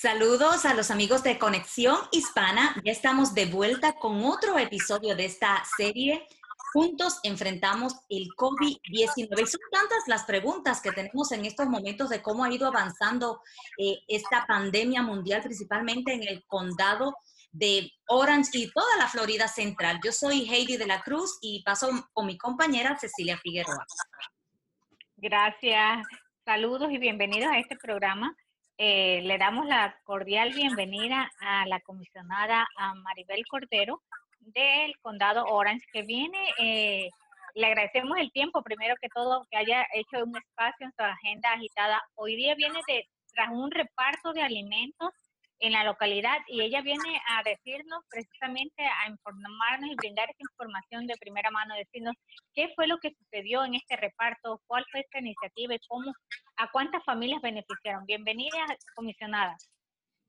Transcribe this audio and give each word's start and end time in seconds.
Saludos 0.00 0.64
a 0.64 0.72
los 0.72 0.90
amigos 0.90 1.22
de 1.22 1.38
Conexión 1.38 1.94
Hispana. 2.10 2.74
Ya 2.86 2.90
estamos 2.90 3.34
de 3.34 3.44
vuelta 3.44 3.92
con 3.92 4.24
otro 4.24 4.58
episodio 4.58 5.14
de 5.14 5.26
esta 5.26 5.62
serie. 5.76 6.26
Juntos 6.72 7.20
enfrentamos 7.22 7.96
el 8.08 8.28
COVID-19. 8.28 9.46
Son 9.46 9.60
tantas 9.70 10.08
las 10.08 10.24
preguntas 10.24 10.80
que 10.80 10.92
tenemos 10.92 11.32
en 11.32 11.44
estos 11.44 11.66
momentos 11.66 12.08
de 12.08 12.22
cómo 12.22 12.44
ha 12.44 12.50
ido 12.50 12.66
avanzando 12.66 13.42
eh, 13.76 13.98
esta 14.08 14.46
pandemia 14.46 15.02
mundial, 15.02 15.42
principalmente 15.42 16.14
en 16.14 16.26
el 16.26 16.46
condado 16.46 17.14
de 17.52 17.92
Orange 18.08 18.52
y 18.54 18.70
toda 18.70 18.96
la 18.96 19.06
Florida 19.06 19.48
Central. 19.48 20.00
Yo 20.02 20.12
soy 20.12 20.48
Heidi 20.48 20.78
de 20.78 20.86
la 20.86 21.02
Cruz 21.02 21.36
y 21.42 21.62
paso 21.62 21.90
con 22.14 22.24
mi 22.24 22.38
compañera 22.38 22.98
Cecilia 22.98 23.36
Figueroa. 23.36 23.84
Gracias. 25.18 26.06
Saludos 26.46 26.90
y 26.90 26.96
bienvenidos 26.96 27.52
a 27.52 27.58
este 27.58 27.76
programa 27.76 28.34
eh, 28.82 29.20
le 29.24 29.36
damos 29.36 29.66
la 29.66 29.94
cordial 30.04 30.54
bienvenida 30.54 31.30
a 31.38 31.66
la 31.66 31.80
comisionada 31.80 32.66
a 32.78 32.94
Maribel 32.94 33.44
Cordero 33.46 34.00
del 34.38 34.96
condado 35.02 35.44
Orange, 35.44 35.84
que 35.92 36.00
viene, 36.00 36.38
eh, 36.58 37.10
le 37.54 37.66
agradecemos 37.66 38.16
el 38.16 38.32
tiempo, 38.32 38.62
primero 38.62 38.94
que 38.98 39.10
todo, 39.10 39.46
que 39.50 39.58
haya 39.58 39.86
hecho 39.92 40.24
un 40.24 40.34
espacio 40.34 40.86
en 40.86 40.92
su 40.96 41.02
agenda 41.02 41.52
agitada. 41.52 42.02
Hoy 42.14 42.36
día 42.36 42.54
viene 42.54 42.80
de, 42.88 43.06
tras 43.34 43.50
un 43.50 43.70
reparto 43.70 44.32
de 44.32 44.40
alimentos 44.40 45.10
en 45.60 45.72
la 45.72 45.84
localidad 45.84 46.38
y 46.48 46.62
ella 46.62 46.80
viene 46.80 47.20
a 47.28 47.42
decirnos 47.42 48.02
precisamente, 48.10 48.82
a 48.82 49.10
informarnos 49.10 49.90
y 49.90 49.94
brindar 49.94 50.28
esa 50.30 50.42
información 50.50 51.06
de 51.06 51.14
primera 51.20 51.50
mano, 51.50 51.74
decirnos 51.74 52.14
qué 52.54 52.72
fue 52.74 52.86
lo 52.86 52.98
que 52.98 53.14
sucedió 53.14 53.64
en 53.64 53.74
este 53.74 53.96
reparto, 53.96 54.62
cuál 54.66 54.84
fue 54.90 55.00
esta 55.00 55.18
iniciativa 55.18 55.74
y 55.74 55.80
cómo, 55.86 56.12
a 56.56 56.70
cuántas 56.72 57.04
familias 57.04 57.42
beneficiaron. 57.42 58.06
Bienvenida, 58.06 58.56
comisionada. 58.94 59.56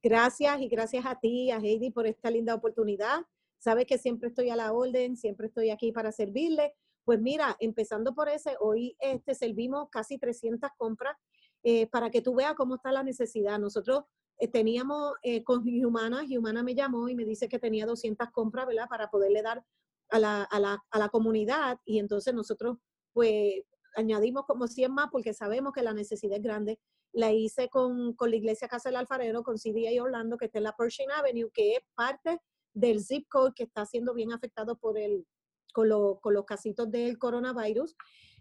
Gracias 0.03 0.61
y 0.61 0.67
gracias 0.67 1.05
a 1.05 1.15
ti, 1.15 1.51
a 1.51 1.57
Heidi, 1.57 1.91
por 1.91 2.07
esta 2.07 2.29
linda 2.29 2.53
oportunidad. 2.53 3.21
Sabes 3.57 3.85
que 3.85 3.97
siempre 3.97 4.29
estoy 4.29 4.49
a 4.49 4.55
la 4.55 4.73
orden, 4.73 5.15
siempre 5.15 5.47
estoy 5.47 5.69
aquí 5.69 5.91
para 5.91 6.11
servirle. 6.11 6.73
Pues 7.05 7.19
mira, 7.21 7.55
empezando 7.59 8.13
por 8.13 8.27
ese, 8.27 8.55
hoy 8.59 8.95
este, 8.99 9.33
servimos 9.33 9.89
casi 9.91 10.17
300 10.17 10.71
compras 10.77 11.15
eh, 11.63 11.87
para 11.87 12.09
que 12.09 12.21
tú 12.21 12.35
veas 12.35 12.55
cómo 12.55 12.75
está 12.75 12.91
la 12.91 13.03
necesidad. 13.03 13.59
Nosotros 13.59 14.03
eh, 14.41 14.47
teníamos 14.47 15.13
eh, 15.21 15.43
con 15.43 15.63
Humana, 15.85 16.25
Humana 16.27 16.63
me 16.63 16.73
llamó 16.73 17.07
y 17.07 17.15
me 17.15 17.25
dice 17.25 17.47
que 17.47 17.59
tenía 17.59 17.85
200 17.85 18.31
compras, 18.31 18.65
¿verdad? 18.65 18.87
Para 18.89 19.11
poderle 19.11 19.43
dar 19.43 19.63
a 20.09 20.17
la, 20.17 20.43
a 20.43 20.59
la, 20.59 20.83
a 20.89 20.99
la 20.99 21.09
comunidad 21.09 21.79
y 21.85 21.99
entonces 21.99 22.33
nosotros 22.33 22.77
pues 23.13 23.61
añadimos 23.95 24.45
como 24.47 24.65
100 24.65 24.91
más 24.91 25.09
porque 25.11 25.35
sabemos 25.35 25.73
que 25.73 25.83
la 25.83 25.93
necesidad 25.93 26.37
es 26.37 26.43
grande. 26.43 26.79
La 27.13 27.31
hice 27.31 27.69
con, 27.69 28.15
con 28.15 28.31
la 28.31 28.37
iglesia 28.37 28.67
Casa 28.67 28.89
del 28.89 28.95
Alfarero, 28.95 29.43
con 29.43 29.59
CDA 29.59 30.01
Orlando, 30.01 30.37
que 30.37 30.45
está 30.45 30.57
en 30.57 30.63
la 30.63 30.75
Pershing 30.75 31.11
Avenue, 31.11 31.51
que 31.53 31.73
es 31.73 31.81
parte 31.93 32.39
del 32.73 33.03
zip 33.03 33.27
code 33.29 33.53
que 33.55 33.63
está 33.63 33.85
siendo 33.85 34.15
bien 34.15 34.33
afectado 34.33 34.75
por 34.75 34.97
el, 34.97 35.27
con, 35.71 35.87
con 36.19 36.33
los 36.33 36.45
casitos 36.45 36.89
del 36.89 37.19
coronavirus. 37.19 37.95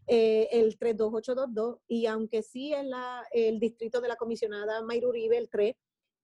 Eh, 0.07 0.49
el 0.53 0.79
32822, 0.79 1.79
y 1.87 2.07
aunque 2.07 2.43
sí 2.43 2.73
es 2.73 2.87
la, 2.87 3.23
el 3.33 3.61
distrito 3.61 4.01
de 4.01 4.09
la 4.09 4.17
comisionada 4.17 4.83
Mayra 4.83 5.09
Uribe, 5.09 5.37
el 5.37 5.51
3, 5.51 5.77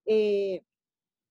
eh, 0.07 0.63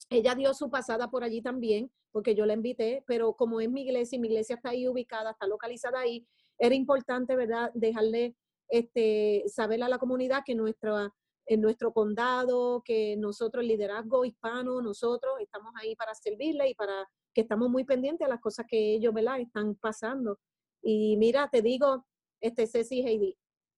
ella 0.10 0.36
dio 0.36 0.54
su 0.54 0.70
pasada 0.70 1.10
por 1.10 1.24
allí 1.24 1.42
también, 1.42 1.92
porque 2.12 2.36
yo 2.36 2.46
la 2.46 2.54
invité, 2.54 3.04
pero 3.08 3.34
como 3.36 3.60
es 3.60 3.70
mi 3.70 3.82
iglesia 3.82 4.16
y 4.16 4.20
mi 4.20 4.28
iglesia 4.28 4.56
está 4.56 4.70
ahí 4.70 4.88
ubicada, 4.88 5.32
está 5.32 5.48
localizada 5.48 6.00
ahí, 6.00 6.26
era 6.58 6.76
importante, 6.76 7.36
¿verdad?, 7.36 7.72
dejarle 7.74 8.36
este, 8.70 9.44
saber 9.48 9.84
a 9.84 9.90
la 9.90 9.98
comunidad 9.98 10.44
que 10.46 10.56
nuestra, 10.56 11.14
en 11.46 11.62
nuestro 11.62 11.92
condado, 11.92 12.82
que 12.86 13.18
nosotros, 13.18 13.62
el 13.62 13.68
liderazgo 13.68 14.26
hispano, 14.26 14.82
nosotros 14.82 15.34
estamos 15.40 15.74
ahí 15.82 15.96
para 15.96 16.16
servirle 16.16 16.70
y 16.70 16.76
para 16.76 17.08
que 17.34 17.42
estamos 17.42 17.70
muy 17.70 17.84
pendientes 17.84 18.26
a 18.26 18.30
las 18.30 18.40
cosas 18.40 18.66
que 18.70 18.94
ellos, 18.94 19.14
¿verdad?, 19.14 19.40
están 19.40 19.76
pasando. 19.76 20.40
Y 20.82 21.18
mira, 21.18 21.50
te 21.52 21.62
digo, 21.62 22.06
este 22.40 22.68
Ceci 22.68 23.02
Heidi, 23.02 23.36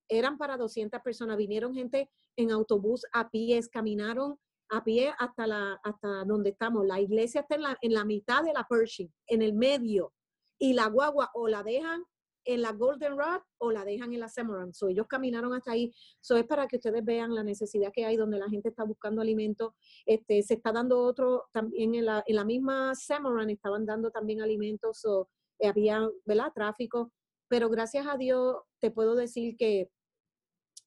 eran 0.09 0.37
para 0.37 0.57
200 0.57 1.01
personas, 1.01 1.37
vinieron 1.37 1.73
gente 1.73 2.09
en 2.37 2.51
autobús 2.51 3.05
a 3.13 3.29
pies, 3.29 3.67
caminaron 3.67 4.37
a 4.69 4.83
pie 4.83 5.13
hasta, 5.17 5.47
la, 5.47 5.79
hasta 5.83 6.23
donde 6.25 6.51
estamos. 6.51 6.85
La 6.85 6.99
iglesia 6.99 7.41
está 7.41 7.55
en 7.55 7.61
la, 7.61 7.77
en 7.81 7.93
la 7.93 8.05
mitad 8.05 8.43
de 8.43 8.53
la 8.53 8.65
Pershing, 8.67 9.11
en 9.27 9.41
el 9.41 9.53
medio, 9.53 10.13
y 10.59 10.73
la 10.73 10.87
guagua 10.87 11.29
o 11.33 11.47
la 11.47 11.63
dejan 11.63 12.03
en 12.47 12.61
la 12.61 12.71
Golden 12.71 13.17
Rod 13.17 13.41
o 13.57 13.71
la 13.71 13.83
dejan 13.83 14.13
en 14.13 14.21
la 14.21 14.29
Cimarron. 14.29 14.73
So, 14.73 14.87
ellos 14.87 15.05
caminaron 15.07 15.53
hasta 15.53 15.71
ahí. 15.71 15.93
Eso 16.21 16.37
es 16.37 16.45
para 16.45 16.65
que 16.67 16.77
ustedes 16.77 17.03
vean 17.03 17.35
la 17.35 17.43
necesidad 17.43 17.91
que 17.93 18.05
hay 18.05 18.15
donde 18.15 18.39
la 18.39 18.49
gente 18.49 18.69
está 18.69 18.85
buscando 18.85 19.21
alimentos. 19.21 19.73
Este, 20.05 20.41
se 20.41 20.55
está 20.55 20.71
dando 20.71 20.99
otro 20.99 21.49
también 21.51 21.93
en 21.93 22.05
la, 22.05 22.23
en 22.25 22.35
la 22.35 22.45
misma 22.45 22.93
Cimarron, 22.95 23.49
estaban 23.49 23.85
dando 23.85 24.11
también 24.11 24.41
alimentos. 24.41 24.99
So, 25.01 25.29
había, 25.61 26.07
¿verdad? 26.25 26.53
Tráfico. 26.55 27.11
Pero 27.49 27.69
gracias 27.69 28.07
a 28.07 28.17
Dios 28.17 28.55
te 28.79 28.91
puedo 28.91 29.15
decir 29.15 29.57
que, 29.57 29.89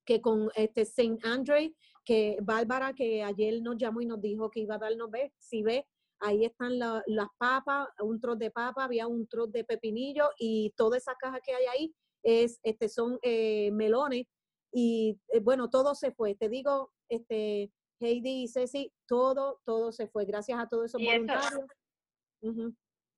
que 0.06 0.22
con 0.22 0.50
este 0.54 0.82
St. 0.82 1.18
Andre 1.24 1.74
que 2.10 2.38
Bárbara, 2.42 2.92
que 2.92 3.22
ayer 3.22 3.62
nos 3.62 3.76
llamó 3.76 4.00
y 4.00 4.06
nos 4.06 4.20
dijo 4.20 4.50
que 4.50 4.58
iba 4.58 4.74
a 4.74 4.78
darnos, 4.78 5.12
ve, 5.12 5.32
si 5.38 5.62
ve, 5.62 5.86
ahí 6.18 6.44
están 6.44 6.76
las 6.76 7.28
papas, 7.38 7.86
un 8.00 8.18
trozo 8.18 8.36
de 8.36 8.50
papa, 8.50 8.82
había 8.82 9.06
un 9.06 9.28
trozo 9.28 9.52
de 9.52 9.62
pepinillo 9.62 10.28
y 10.36 10.74
toda 10.76 10.96
esa 10.96 11.14
caja 11.14 11.38
que 11.40 11.54
hay 11.54 11.66
ahí 11.66 11.94
es, 12.24 12.58
este, 12.64 12.88
son 12.88 13.20
eh, 13.22 13.70
melones 13.70 14.26
y 14.72 15.20
eh, 15.28 15.38
bueno, 15.38 15.70
todo 15.70 15.94
se 15.94 16.10
fue. 16.10 16.34
Te 16.34 16.48
digo, 16.48 16.90
este, 17.08 17.70
Heidi 18.00 18.42
y 18.42 18.48
Ceci, 18.48 18.92
todo, 19.06 19.60
todo 19.64 19.92
se 19.92 20.08
fue. 20.08 20.24
Gracias 20.24 20.58
a 20.58 20.66
todos 20.66 20.86
esos 20.86 21.00
voluntarios. 21.00 21.60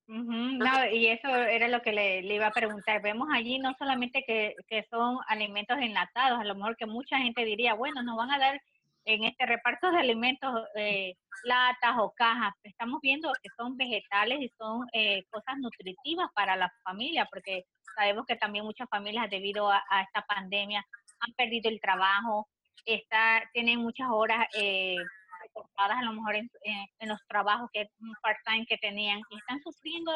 No, 0.05 0.85
y 0.91 1.07
eso 1.07 1.29
era 1.29 1.67
lo 1.67 1.81
que 1.81 1.93
le, 1.93 2.19
iba 2.31 2.45
a 2.45 2.51
preguntar. 2.51 3.01
Vemos 3.01 3.27
allí 3.33 3.57
no 3.57 3.73
solamente 3.79 4.23
que, 4.27 4.53
que, 4.67 4.85
son 4.91 5.17
alimentos 5.29 5.79
enlatados, 5.79 6.39
a 6.39 6.43
lo 6.43 6.53
mejor 6.53 6.77
que 6.77 6.85
mucha 6.85 7.17
gente 7.17 7.43
diría, 7.43 7.73
bueno, 7.73 8.03
nos 8.03 8.17
van 8.17 8.29
a 8.29 8.37
dar 8.37 8.61
en 9.05 9.23
este 9.25 9.45
reparto 9.45 9.91
de 9.91 9.99
alimentos, 9.99 10.65
eh, 10.75 11.15
latas 11.43 11.95
o 11.99 12.13
cajas, 12.15 12.53
estamos 12.63 12.99
viendo 13.01 13.31
que 13.41 13.49
son 13.57 13.75
vegetales 13.75 14.39
y 14.41 14.49
son 14.57 14.87
eh, 14.93 15.23
cosas 15.29 15.57
nutritivas 15.57 16.29
para 16.33 16.55
la 16.55 16.71
familia, 16.83 17.27
porque 17.31 17.65
sabemos 17.95 18.25
que 18.25 18.35
también 18.35 18.65
muchas 18.65 18.87
familias 18.89 19.29
debido 19.29 19.69
a, 19.69 19.83
esta 20.05 20.21
pandemia 20.25 20.85
han 21.19 21.33
perdido 21.33 21.69
el 21.69 21.81
trabajo, 21.81 22.47
está, 22.85 23.43
tienen 23.53 23.79
muchas 23.79 24.07
horas 24.09 24.47
eh, 24.55 24.97
a 25.77 26.01
lo 26.03 26.13
mejor 26.13 26.35
en, 26.35 26.49
los 27.01 27.19
trabajos 27.27 27.69
que 27.73 27.89
part-time 28.21 28.65
que 28.65 28.77
tenían 28.77 29.21
y 29.29 29.37
están 29.37 29.61
sufriendo 29.61 30.11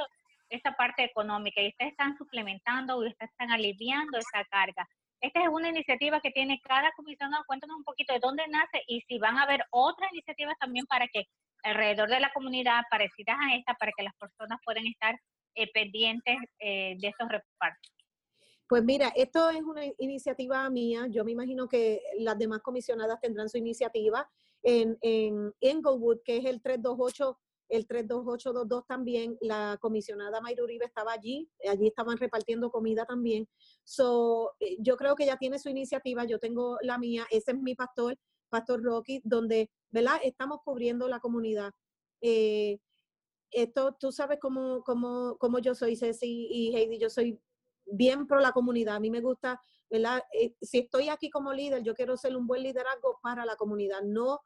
esa 0.49 0.71
parte 0.71 1.03
económica 1.03 1.61
y 1.61 1.67
ustedes 1.67 1.91
están 1.91 2.17
suplementando 2.17 3.03
y 3.03 3.09
ustedes 3.09 3.31
están 3.31 3.51
aliviando 3.51 4.17
esa 4.17 4.43
carga. 4.45 4.87
Esta 5.19 5.41
es 5.43 5.49
una 5.49 5.69
iniciativa 5.69 6.19
que 6.21 6.31
tiene 6.31 6.59
cada 6.63 6.91
comisionado. 6.95 7.43
Cuéntanos 7.47 7.77
un 7.77 7.83
poquito 7.83 8.13
de 8.13 8.19
dónde 8.19 8.43
nace 8.49 8.83
y 8.87 9.01
si 9.01 9.17
van 9.17 9.37
a 9.37 9.43
haber 9.43 9.63
otras 9.71 10.11
iniciativas 10.11 10.55
también 10.59 10.85
para 10.85 11.07
que 11.07 11.25
alrededor 11.63 12.09
de 12.09 12.19
la 12.19 12.31
comunidad 12.33 12.81
parecidas 12.89 13.35
a 13.39 13.55
esta, 13.55 13.73
para 13.73 13.91
que 13.97 14.03
las 14.03 14.13
personas 14.15 14.59
puedan 14.63 14.85
estar 14.85 15.19
eh, 15.55 15.71
pendientes 15.71 16.37
eh, 16.59 16.95
de 16.99 17.07
estos 17.07 17.27
repartos. 17.29 17.91
Pues 18.69 18.83
mira, 18.83 19.11
esto 19.15 19.49
es 19.49 19.61
una 19.61 19.83
iniciativa 19.97 20.69
mía. 20.69 21.07
Yo 21.09 21.23
me 21.23 21.31
imagino 21.31 21.67
que 21.67 22.01
las 22.19 22.37
demás 22.37 22.61
comisionadas 22.61 23.19
tendrán 23.21 23.49
su 23.49 23.57
iniciativa 23.57 24.29
en, 24.61 24.97
en 25.01 25.53
que 26.25 26.37
es 26.37 26.45
el 26.45 26.61
328 26.61 27.39
el 27.69 27.85
32822 27.85 28.85
también, 28.87 29.37
la 29.41 29.77
comisionada 29.81 30.41
Mayra 30.41 30.63
Uribe 30.63 30.85
estaba 30.85 31.13
allí, 31.13 31.49
allí 31.69 31.87
estaban 31.87 32.17
repartiendo 32.17 32.71
comida 32.71 33.05
también. 33.05 33.47
So, 33.83 34.53
eh, 34.59 34.77
yo 34.79 34.97
creo 34.97 35.15
que 35.15 35.23
ella 35.23 35.37
tiene 35.37 35.59
su 35.59 35.69
iniciativa, 35.69 36.25
yo 36.25 36.39
tengo 36.39 36.77
la 36.81 36.97
mía, 36.97 37.25
ese 37.29 37.51
es 37.51 37.57
mi 37.57 37.75
pastor, 37.75 38.17
Pastor 38.49 38.81
Rocky, 38.81 39.21
donde, 39.23 39.69
¿verdad? 39.91 40.19
Estamos 40.23 40.59
cubriendo 40.63 41.07
la 41.07 41.19
comunidad. 41.19 41.71
Eh, 42.21 42.79
esto, 43.51 43.95
tú 43.99 44.11
sabes 44.11 44.39
cómo, 44.41 44.83
cómo, 44.83 45.37
cómo 45.37 45.59
yo 45.59 45.75
soy, 45.75 45.95
Ceci 45.95 46.47
y 46.49 46.75
Heidi, 46.75 46.99
yo 46.99 47.09
soy 47.09 47.39
bien 47.85 48.27
pro 48.27 48.39
la 48.39 48.51
comunidad. 48.51 48.95
A 48.95 48.99
mí 48.99 49.09
me 49.09 49.21
gusta, 49.21 49.61
¿verdad? 49.89 50.21
Eh, 50.33 50.55
si 50.61 50.79
estoy 50.79 51.09
aquí 51.09 51.29
como 51.29 51.53
líder, 51.53 51.83
yo 51.83 51.93
quiero 51.93 52.17
ser 52.17 52.35
un 52.35 52.47
buen 52.47 52.63
liderazgo 52.63 53.19
para 53.21 53.45
la 53.45 53.55
comunidad, 53.55 54.01
no 54.03 54.41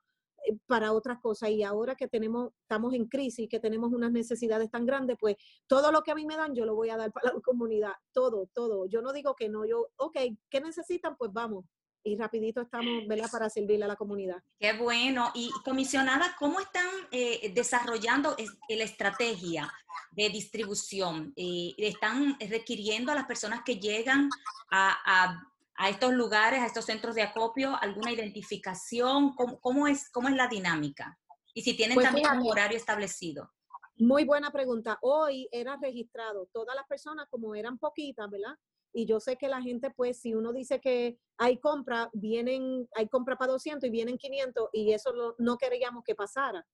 para 0.65 0.91
otras 0.91 1.19
cosas. 1.19 1.49
Y 1.49 1.63
ahora 1.63 1.95
que 1.95 2.07
tenemos, 2.07 2.51
estamos 2.61 2.93
en 2.93 3.07
crisis, 3.07 3.47
que 3.49 3.59
tenemos 3.59 3.91
unas 3.93 4.11
necesidades 4.11 4.69
tan 4.69 4.85
grandes, 4.85 5.17
pues 5.19 5.35
todo 5.67 5.91
lo 5.91 6.01
que 6.01 6.11
a 6.11 6.15
mí 6.15 6.25
me 6.25 6.37
dan, 6.37 6.55
yo 6.55 6.65
lo 6.65 6.75
voy 6.75 6.89
a 6.89 6.97
dar 6.97 7.11
para 7.13 7.33
la 7.33 7.41
comunidad. 7.41 7.93
Todo, 8.11 8.47
todo. 8.53 8.85
Yo 8.87 9.01
no 9.01 9.13
digo 9.13 9.35
que 9.35 9.49
no, 9.49 9.65
yo, 9.65 9.87
ok, 9.97 10.17
¿qué 10.49 10.61
necesitan? 10.61 11.15
Pues 11.17 11.31
vamos. 11.33 11.65
Y 12.03 12.17
rapidito 12.17 12.61
estamos, 12.61 13.07
¿verdad? 13.07 13.29
Para 13.31 13.47
servirle 13.47 13.85
a 13.85 13.87
la 13.87 13.95
comunidad. 13.95 14.41
Qué 14.59 14.73
bueno. 14.73 15.31
Y 15.35 15.51
comisionada, 15.63 16.35
¿cómo 16.39 16.59
están 16.59 16.87
eh, 17.11 17.51
desarrollando 17.53 18.35
la 18.69 18.83
estrategia 18.83 19.71
de 20.09 20.29
distribución? 20.29 21.31
Eh, 21.35 21.75
¿Están 21.77 22.39
requiriendo 22.39 23.11
a 23.11 23.15
las 23.15 23.25
personas 23.25 23.61
que 23.63 23.75
llegan 23.75 24.29
a 24.71 25.51
estos 25.89 26.13
lugares, 26.13 26.59
a 26.61 26.65
estos 26.65 26.85
centros 26.85 27.15
de 27.15 27.23
acopio, 27.23 27.75
alguna 27.81 28.11
identificación? 28.11 29.33
¿Cómo, 29.35 29.87
es, 29.87 30.09
cómo 30.11 30.29
es 30.29 30.35
la 30.35 30.47
dinámica? 30.47 31.17
Y 31.53 31.63
si 31.63 31.75
tienen 31.75 31.95
pues 31.95 32.05
también 32.05 32.29
un 32.39 32.49
horario 32.49 32.77
establecido. 32.77 33.51
Muy 33.97 34.25
buena 34.25 34.51
pregunta. 34.51 34.97
Hoy 35.01 35.47
era 35.51 35.77
registrado 35.77 36.47
todas 36.51 36.75
las 36.75 36.87
personas, 36.87 37.27
como 37.29 37.53
eran 37.55 37.77
poquitas, 37.77 38.29
¿verdad? 38.29 38.55
Y 38.93 39.05
yo 39.05 39.19
sé 39.19 39.37
que 39.37 39.47
la 39.47 39.61
gente, 39.61 39.91
pues, 39.91 40.19
si 40.19 40.33
uno 40.33 40.51
dice 40.51 40.79
que 40.79 41.17
hay 41.37 41.59
compra, 41.59 42.09
vienen, 42.13 42.87
hay 42.95 43.07
compra 43.07 43.37
para 43.37 43.53
200 43.53 43.87
y 43.87 43.91
vienen 43.91 44.17
500 44.17 44.69
y 44.73 44.91
eso 44.93 45.35
no 45.37 45.57
queríamos 45.57 46.03
que 46.03 46.15
pasara. 46.15 46.65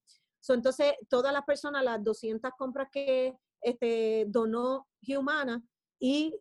entonces, 0.49 0.93
todas 1.09 1.33
las 1.33 1.43
personas, 1.43 1.83
las 1.83 2.03
200 2.03 2.51
compras 2.57 2.87
que 2.91 3.35
este, 3.61 4.25
donó 4.29 4.87
Humana 5.07 5.61
y 5.99 6.39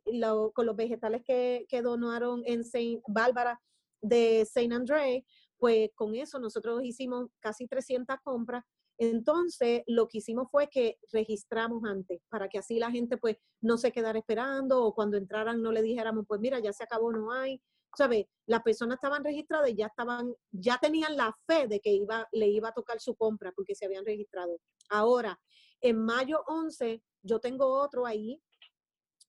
con 0.55 0.67
los 0.67 0.77
vegetales 0.77 1.23
que, 1.25 1.67
que 1.69 1.83
donaron 1.83 2.43
en 2.45 2.65
Saint 2.65 3.03
Bárbara 3.07 3.61
de 4.01 4.47
Saint 4.51 4.73
André, 4.73 5.25
pues 5.59 5.91
con 5.95 6.15
eso 6.15 6.39
nosotros 6.39 6.83
hicimos 6.85 7.29
casi 7.41 7.67
300 7.67 8.17
compras. 8.23 8.65
Entonces, 8.99 9.83
lo 9.87 10.09
que 10.09 10.19
hicimos 10.19 10.51
fue 10.51 10.69
que 10.69 10.99
registramos 11.13 11.85
antes, 11.85 12.21
para 12.29 12.49
que 12.49 12.59
así 12.59 12.79
la 12.79 12.91
gente 12.91 13.19
pues 13.19 13.37
no 13.61 13.77
se 13.77 13.93
quedara 13.93 14.19
esperando 14.19 14.83
o 14.83 14.95
cuando 14.95 15.17
entraran 15.17 15.61
no 15.63 15.71
le 15.71 15.83
dijéramos, 15.83 16.25
pues 16.27 16.41
mira, 16.41 16.59
ya 16.61 16.73
se 16.73 16.85
acabó, 16.85 17.13
no 17.13 17.33
hay. 17.33 17.61
¿Sabes? 17.97 18.27
Las 18.47 18.63
personas 18.63 18.97
estaban 18.97 19.25
registradas 19.25 19.71
y 19.71 19.77
ya 19.77 19.87
estaban, 19.87 20.35
ya 20.51 20.79
tenían 20.79 21.17
la 21.17 21.35
fe 21.47 21.67
de 21.67 21.81
que 21.81 21.93
iba, 21.93 22.29
le 22.33 22.49
iba 22.49 22.69
a 22.69 22.73
tocar 22.73 23.01
su 23.01 23.15
compra 23.15 23.53
porque 23.53 23.75
se 23.75 23.87
habían 23.87 24.05
registrado. 24.05 24.61
Ahora, 24.91 25.39
en 25.81 26.05
mayo 26.05 26.43
11, 26.47 27.03
yo 27.23 27.41
tengo 27.41 27.67
otro 27.67 28.05
ahí 28.05 28.39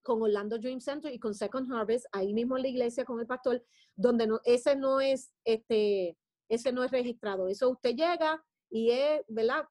con 0.03 0.21
Orlando 0.21 0.57
Dream 0.57 0.79
Center 0.79 1.13
y 1.13 1.19
con 1.19 1.33
Second 1.33 1.71
Harvest, 1.73 2.05
ahí 2.11 2.33
mismo 2.33 2.55
en 2.55 2.63
la 2.63 2.69
iglesia 2.69 3.05
con 3.05 3.19
el 3.19 3.27
pastor, 3.27 3.63
donde 3.95 4.27
no, 4.27 4.39
ese 4.45 4.75
no 4.75 5.01
es, 5.01 5.33
este, 5.43 6.17
ese 6.49 6.71
no 6.71 6.83
es 6.83 6.91
registrado. 6.91 7.47
Eso 7.47 7.69
usted 7.69 7.95
llega 7.95 8.43
y 8.69 8.91
es, 8.91 9.21
¿verdad? 9.27 9.65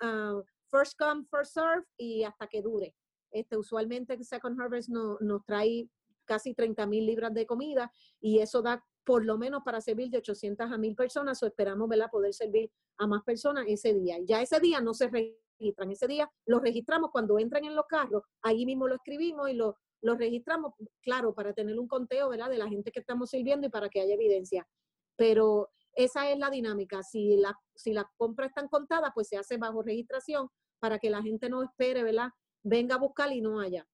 Ah, 0.00 0.40
first 0.70 0.98
come, 0.98 1.24
first 1.30 1.54
serve 1.54 1.84
y 1.96 2.24
hasta 2.24 2.46
que 2.46 2.62
dure. 2.62 2.94
Este, 3.30 3.56
usualmente 3.56 4.22
Second 4.22 4.60
Harvest 4.60 4.88
no, 4.88 5.18
nos 5.20 5.44
trae 5.44 5.88
casi 6.24 6.54
30 6.54 6.86
mil 6.86 7.04
libras 7.04 7.34
de 7.34 7.46
comida 7.46 7.92
y 8.20 8.38
eso 8.38 8.62
da 8.62 8.82
por 9.04 9.24
lo 9.24 9.36
menos 9.36 9.62
para 9.64 9.80
servir 9.80 10.08
de 10.08 10.18
800 10.18 10.72
a 10.72 10.78
1000 10.78 10.96
personas 10.96 11.42
o 11.42 11.46
esperamos 11.46 11.88
¿verdad? 11.88 12.10
poder 12.10 12.32
servir 12.32 12.70
a 12.96 13.06
más 13.06 13.22
personas 13.22 13.66
ese 13.68 13.92
día. 13.92 14.16
Ya 14.24 14.40
ese 14.40 14.60
día 14.60 14.80
no 14.80 14.94
se 14.94 15.10
registran. 15.58 15.90
Ese 15.90 16.06
día 16.06 16.30
lo 16.46 16.60
registramos 16.60 17.10
cuando 17.10 17.38
entran 17.38 17.64
en 17.64 17.74
los 17.74 17.86
carros, 17.86 18.22
ahí 18.42 18.66
mismo 18.66 18.88
lo 18.88 18.96
escribimos 18.96 19.50
y 19.50 19.54
lo, 19.54 19.76
lo 20.02 20.14
registramos, 20.14 20.74
claro, 21.02 21.34
para 21.34 21.52
tener 21.52 21.78
un 21.78 21.88
conteo, 21.88 22.28
¿verdad? 22.28 22.50
De 22.50 22.58
la 22.58 22.68
gente 22.68 22.92
que 22.92 23.00
estamos 23.00 23.30
sirviendo 23.30 23.66
y 23.66 23.70
para 23.70 23.88
que 23.88 24.00
haya 24.00 24.14
evidencia. 24.14 24.66
Pero 25.16 25.70
esa 25.94 26.30
es 26.30 26.38
la 26.38 26.50
dinámica. 26.50 27.02
Si 27.02 27.36
la, 27.36 27.58
si 27.74 27.92
las 27.92 28.04
compras 28.16 28.48
están 28.48 28.68
contadas, 28.68 29.10
pues 29.14 29.28
se 29.28 29.36
hace 29.36 29.56
bajo 29.56 29.82
registración 29.82 30.48
para 30.78 30.98
que 30.98 31.08
la 31.08 31.22
gente 31.22 31.48
no 31.48 31.62
espere, 31.62 32.02
¿verdad? 32.02 32.28
Venga 32.62 32.96
a 32.96 32.98
buscar 32.98 33.32
y 33.32 33.40
no 33.40 33.60
haya. 33.60 33.86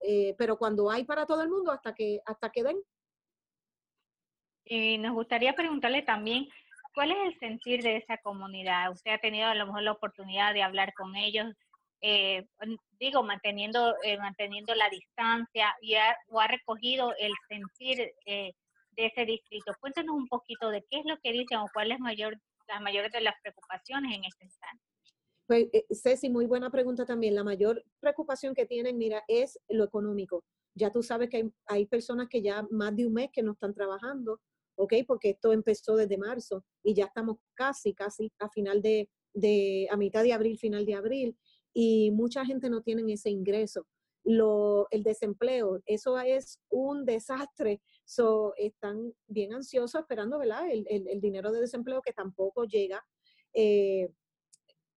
Eh, 0.00 0.34
pero 0.38 0.56
cuando 0.56 0.90
hay 0.90 1.04
para 1.04 1.26
todo 1.26 1.42
el 1.42 1.48
mundo, 1.48 1.70
hasta 1.70 1.94
que, 1.94 2.20
hasta 2.26 2.50
que 2.50 2.62
den. 2.62 2.78
Y 4.64 4.98
nos 4.98 5.12
gustaría 5.12 5.54
preguntarle 5.54 6.02
también 6.02 6.48
¿Cuál 6.94 7.10
es 7.10 7.16
el 7.26 7.38
sentir 7.40 7.82
de 7.82 7.96
esa 7.96 8.18
comunidad? 8.18 8.92
Usted 8.92 9.10
ha 9.10 9.18
tenido 9.18 9.48
a 9.48 9.54
lo 9.54 9.66
mejor 9.66 9.82
la 9.82 9.92
oportunidad 9.92 10.54
de 10.54 10.62
hablar 10.62 10.94
con 10.94 11.16
ellos, 11.16 11.52
eh, 12.00 12.46
digo, 13.00 13.24
manteniendo, 13.24 13.96
eh, 14.04 14.16
manteniendo 14.18 14.74
la 14.76 14.88
distancia 14.88 15.74
y 15.80 15.94
ha, 15.94 16.16
o 16.28 16.40
ha 16.40 16.46
recogido 16.46 17.12
el 17.18 17.32
sentir 17.48 18.12
eh, 18.26 18.52
de 18.92 19.06
ese 19.06 19.24
distrito. 19.24 19.72
Cuéntanos 19.80 20.14
un 20.14 20.28
poquito 20.28 20.70
de 20.70 20.84
qué 20.88 21.00
es 21.00 21.04
lo 21.04 21.18
que 21.18 21.32
dicen 21.32 21.58
o 21.58 21.66
cuáles 21.74 21.98
mayor, 21.98 22.38
las 22.68 22.80
mayores 22.80 23.10
de 23.10 23.22
las 23.22 23.34
preocupaciones 23.42 24.16
en 24.16 24.24
este 24.24 24.44
instante. 24.44 24.84
Pues, 25.46 25.66
Ceci, 25.90 26.30
muy 26.30 26.46
buena 26.46 26.70
pregunta 26.70 27.04
también. 27.04 27.34
La 27.34 27.42
mayor 27.42 27.82
preocupación 27.98 28.54
que 28.54 28.66
tienen, 28.66 28.96
mira, 28.96 29.24
es 29.26 29.58
lo 29.68 29.82
económico. 29.82 30.44
Ya 30.76 30.92
tú 30.92 31.02
sabes 31.02 31.28
que 31.28 31.38
hay, 31.38 31.52
hay 31.66 31.86
personas 31.86 32.28
que 32.28 32.40
ya 32.40 32.64
más 32.70 32.94
de 32.94 33.06
un 33.06 33.14
mes 33.14 33.30
que 33.32 33.42
no 33.42 33.52
están 33.52 33.74
trabajando, 33.74 34.40
¿ok? 34.76 34.94
Porque 35.06 35.30
esto 35.30 35.52
empezó 35.52 35.96
desde 35.96 36.18
marzo 36.18 36.64
y 36.82 36.94
ya 36.94 37.06
estamos 37.06 37.38
casi, 37.54 37.94
casi 37.94 38.32
a 38.38 38.48
final 38.48 38.82
de, 38.82 39.08
de, 39.32 39.88
a 39.90 39.96
mitad 39.96 40.22
de 40.22 40.32
abril, 40.32 40.58
final 40.58 40.86
de 40.86 40.94
abril, 40.94 41.36
y 41.72 42.10
mucha 42.12 42.44
gente 42.44 42.70
no 42.70 42.82
tiene 42.82 43.12
ese 43.12 43.30
ingreso. 43.30 43.86
Lo, 44.22 44.86
el 44.90 45.02
desempleo, 45.02 45.82
eso 45.86 46.18
es 46.18 46.60
un 46.70 47.04
desastre. 47.04 47.82
So, 48.04 48.54
están 48.56 49.12
bien 49.26 49.52
ansiosos 49.52 50.00
esperando, 50.00 50.38
¿verdad? 50.38 50.70
El, 50.70 50.86
el, 50.88 51.20
dinero 51.20 51.52
de 51.52 51.60
desempleo 51.60 52.00
que 52.00 52.12
tampoco 52.12 52.64
llega. 52.64 53.04
Eh, 53.52 54.08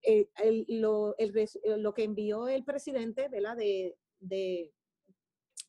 eh, 0.04 0.30
lo, 0.70 1.16
lo, 1.78 1.94
que 1.94 2.04
envió 2.04 2.48
el 2.48 2.64
presidente, 2.64 3.28
¿verdad? 3.28 3.58
De, 3.58 3.98
de 4.20 4.72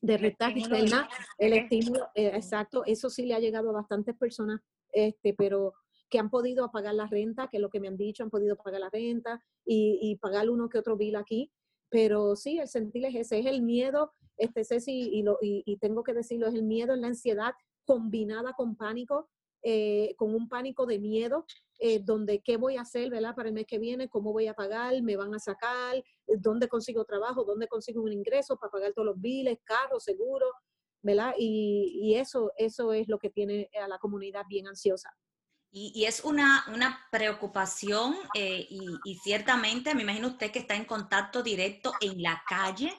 de 0.01 0.15
externa, 0.15 1.09
el 1.37 1.53
estímulo, 1.53 2.07
eh, 2.15 2.31
exacto, 2.33 2.83
eso 2.85 3.09
sí 3.09 3.25
le 3.25 3.33
ha 3.33 3.39
llegado 3.39 3.69
a 3.69 3.73
bastantes 3.73 4.15
personas, 4.15 4.61
este, 4.91 5.33
pero 5.33 5.73
que 6.09 6.19
han 6.19 6.29
podido 6.29 6.71
pagar 6.71 6.95
la 6.95 7.07
renta, 7.07 7.47
que 7.49 7.57
es 7.57 7.61
lo 7.61 7.69
que 7.69 7.79
me 7.79 7.87
han 7.87 7.97
dicho, 7.97 8.23
han 8.23 8.29
podido 8.29 8.55
pagar 8.55 8.81
la 8.81 8.89
renta 8.89 9.43
y, 9.65 9.99
y 10.01 10.15
pagar 10.15 10.49
uno 10.49 10.69
que 10.69 10.79
otro 10.79 10.97
bill 10.97 11.15
aquí. 11.15 11.51
Pero 11.91 12.35
sí, 12.35 12.59
el 12.59 12.67
sentir 12.67 13.05
es 13.05 13.15
ese, 13.15 13.39
es 13.39 13.45
el 13.45 13.61
miedo, 13.61 14.13
este 14.37 14.63
Ceci, 14.63 15.09
y, 15.11 15.23
lo, 15.23 15.37
y, 15.41 15.63
y 15.65 15.77
tengo 15.77 16.03
que 16.03 16.13
decirlo, 16.13 16.47
es 16.47 16.53
el 16.53 16.63
miedo, 16.63 16.93
es 16.93 16.99
la 16.99 17.07
ansiedad 17.07 17.53
combinada 17.85 18.53
con 18.53 18.75
pánico, 18.75 19.27
eh, 19.61 20.13
con 20.17 20.33
un 20.33 20.47
pánico 20.47 20.85
de 20.85 20.99
miedo, 20.99 21.45
eh, 21.79 21.99
donde 21.99 22.41
qué 22.41 22.57
voy 22.57 22.77
a 22.77 22.81
hacer, 22.81 23.09
¿verdad? 23.09 23.35
Para 23.35 23.49
el 23.49 23.55
mes 23.55 23.65
que 23.67 23.79
viene, 23.79 24.09
cómo 24.09 24.31
voy 24.31 24.47
a 24.47 24.53
pagar, 24.53 25.01
me 25.01 25.17
van 25.17 25.33
a 25.33 25.39
sacar, 25.39 25.97
eh, 25.97 26.03
dónde 26.37 26.67
consigo 26.67 27.03
trabajo, 27.05 27.43
dónde 27.43 27.67
consigo 27.67 28.01
un 28.01 28.13
ingreso 28.13 28.57
para 28.57 28.71
pagar 28.71 28.93
todos 28.93 29.07
los 29.07 29.19
biles, 29.19 29.59
carros, 29.63 30.03
seguro, 30.03 30.45
¿verdad? 31.01 31.33
Y, 31.37 31.99
y, 32.01 32.15
eso, 32.15 32.51
eso 32.57 32.93
es 32.93 33.07
lo 33.07 33.19
que 33.19 33.29
tiene 33.29 33.69
a 33.81 33.87
la 33.87 33.97
comunidad 33.99 34.43
bien 34.47 34.67
ansiosa. 34.67 35.09
Y, 35.71 35.91
y 35.93 36.05
es 36.05 36.23
una, 36.23 36.65
una 36.73 36.99
preocupación 37.11 38.15
y, 38.33 38.87
y 39.03 39.15
ciertamente 39.17 39.93
me 39.93 40.01
imagino 40.01 40.29
usted 40.29 40.51
que 40.51 40.59
está 40.59 40.75
en 40.75 40.85
contacto 40.85 41.43
directo 41.43 41.93
en 42.01 42.21
la 42.23 42.41
calle 42.47 42.91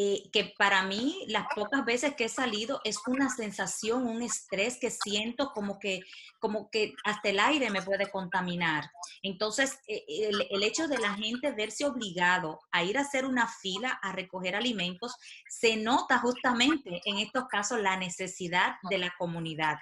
eh, 0.00 0.30
que 0.32 0.54
para 0.56 0.84
mí 0.84 1.24
las 1.26 1.46
pocas 1.56 1.84
veces 1.84 2.14
que 2.14 2.26
he 2.26 2.28
salido 2.28 2.80
es 2.84 2.98
una 3.08 3.28
sensación, 3.30 4.06
un 4.06 4.22
estrés 4.22 4.78
que 4.78 4.92
siento 4.92 5.50
como 5.52 5.80
que, 5.80 6.02
como 6.38 6.70
que 6.70 6.94
hasta 7.04 7.30
el 7.30 7.40
aire 7.40 7.68
me 7.70 7.82
puede 7.82 8.08
contaminar. 8.08 8.88
Entonces, 9.24 9.80
eh, 9.88 10.04
el, 10.50 10.62
hecho 10.62 10.86
de 10.86 10.98
la 10.98 11.14
gente 11.14 11.50
verse 11.50 11.84
obligado 11.84 12.60
a 12.70 12.84
ir 12.84 12.96
a 12.96 13.00
hacer 13.00 13.24
una 13.24 13.48
fila 13.48 13.98
a 14.00 14.12
recoger 14.12 14.54
alimentos, 14.54 15.16
se 15.48 15.76
nota 15.76 16.20
justamente 16.20 17.00
en 17.04 17.18
estos 17.18 17.48
casos 17.48 17.80
la 17.80 17.96
necesidad 17.96 18.76
de 18.88 18.98
la 18.98 19.12
comunidad. 19.18 19.78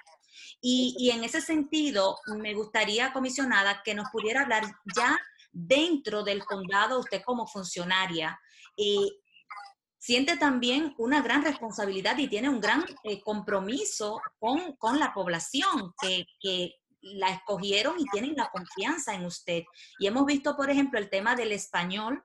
Y, 0.59 0.95
y 0.97 1.11
en 1.11 1.25
ese 1.25 1.41
sentido, 1.41 2.17
me 2.39 2.55
gustaría, 2.55 3.13
comisionada, 3.13 3.83
que 3.85 3.93
nos 3.93 4.09
pudiera 4.09 4.41
hablar 4.41 4.63
ya 4.95 5.15
dentro 5.51 6.23
del 6.23 6.43
condado, 6.43 7.01
usted 7.01 7.21
como 7.23 7.45
funcionaria, 7.45 8.39
eh, 8.77 9.09
siente 10.07 10.37
también 10.37 10.95
una 10.97 11.21
gran 11.21 11.43
responsabilidad 11.43 12.17
y 12.17 12.29
tiene 12.29 12.47
un 12.47 12.61
gran 12.61 12.85
eh, 13.03 13.19
compromiso 13.21 14.21
con, 14.39 14.77
con, 14.77 14.99
la 14.99 15.13
población 15.13 15.93
que, 16.01 16.25
que, 16.39 16.75
la 17.01 17.29
escogieron 17.29 17.95
y 17.99 18.05
tienen 18.05 18.35
la 18.35 18.49
confianza 18.49 19.13
en 19.13 19.25
usted. 19.25 19.63
Y 19.99 20.07
hemos 20.07 20.25
visto, 20.25 20.55
por 20.55 20.69
ejemplo, 20.69 20.97
el 20.97 21.09
tema 21.09 21.35
del 21.35 21.51
español. 21.51 22.23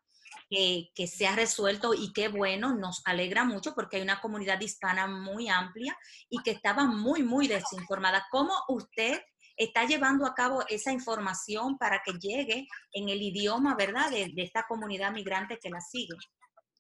Que, 0.48 0.90
que, 0.94 1.06
se 1.06 1.26
ha 1.26 1.34
resuelto 1.34 1.94
y 1.94 2.12
qué 2.12 2.28
bueno, 2.28 2.74
nos 2.74 3.00
alegra 3.06 3.42
mucho 3.44 3.74
porque 3.74 3.96
hay 3.96 4.02
una 4.02 4.20
comunidad 4.20 4.60
hispana 4.60 5.06
muy 5.06 5.48
amplia 5.48 5.96
y 6.28 6.42
que 6.42 6.50
estaba 6.50 6.84
muy, 6.84 7.22
muy 7.22 7.48
desinformada. 7.48 8.26
¿Cómo 8.30 8.52
usted 8.68 9.22
está 9.56 9.86
llevando 9.86 10.26
a 10.26 10.34
cabo 10.34 10.62
esa 10.68 10.92
información 10.92 11.78
para 11.78 12.02
que 12.04 12.12
llegue 12.12 12.66
en 12.92 13.08
el 13.08 13.22
idioma, 13.22 13.74
verdad, 13.76 14.10
de, 14.10 14.30
de 14.34 14.42
esta 14.42 14.66
comunidad 14.68 15.12
migrante 15.12 15.58
que 15.58 15.70
la 15.70 15.80
sigue? 15.80 16.16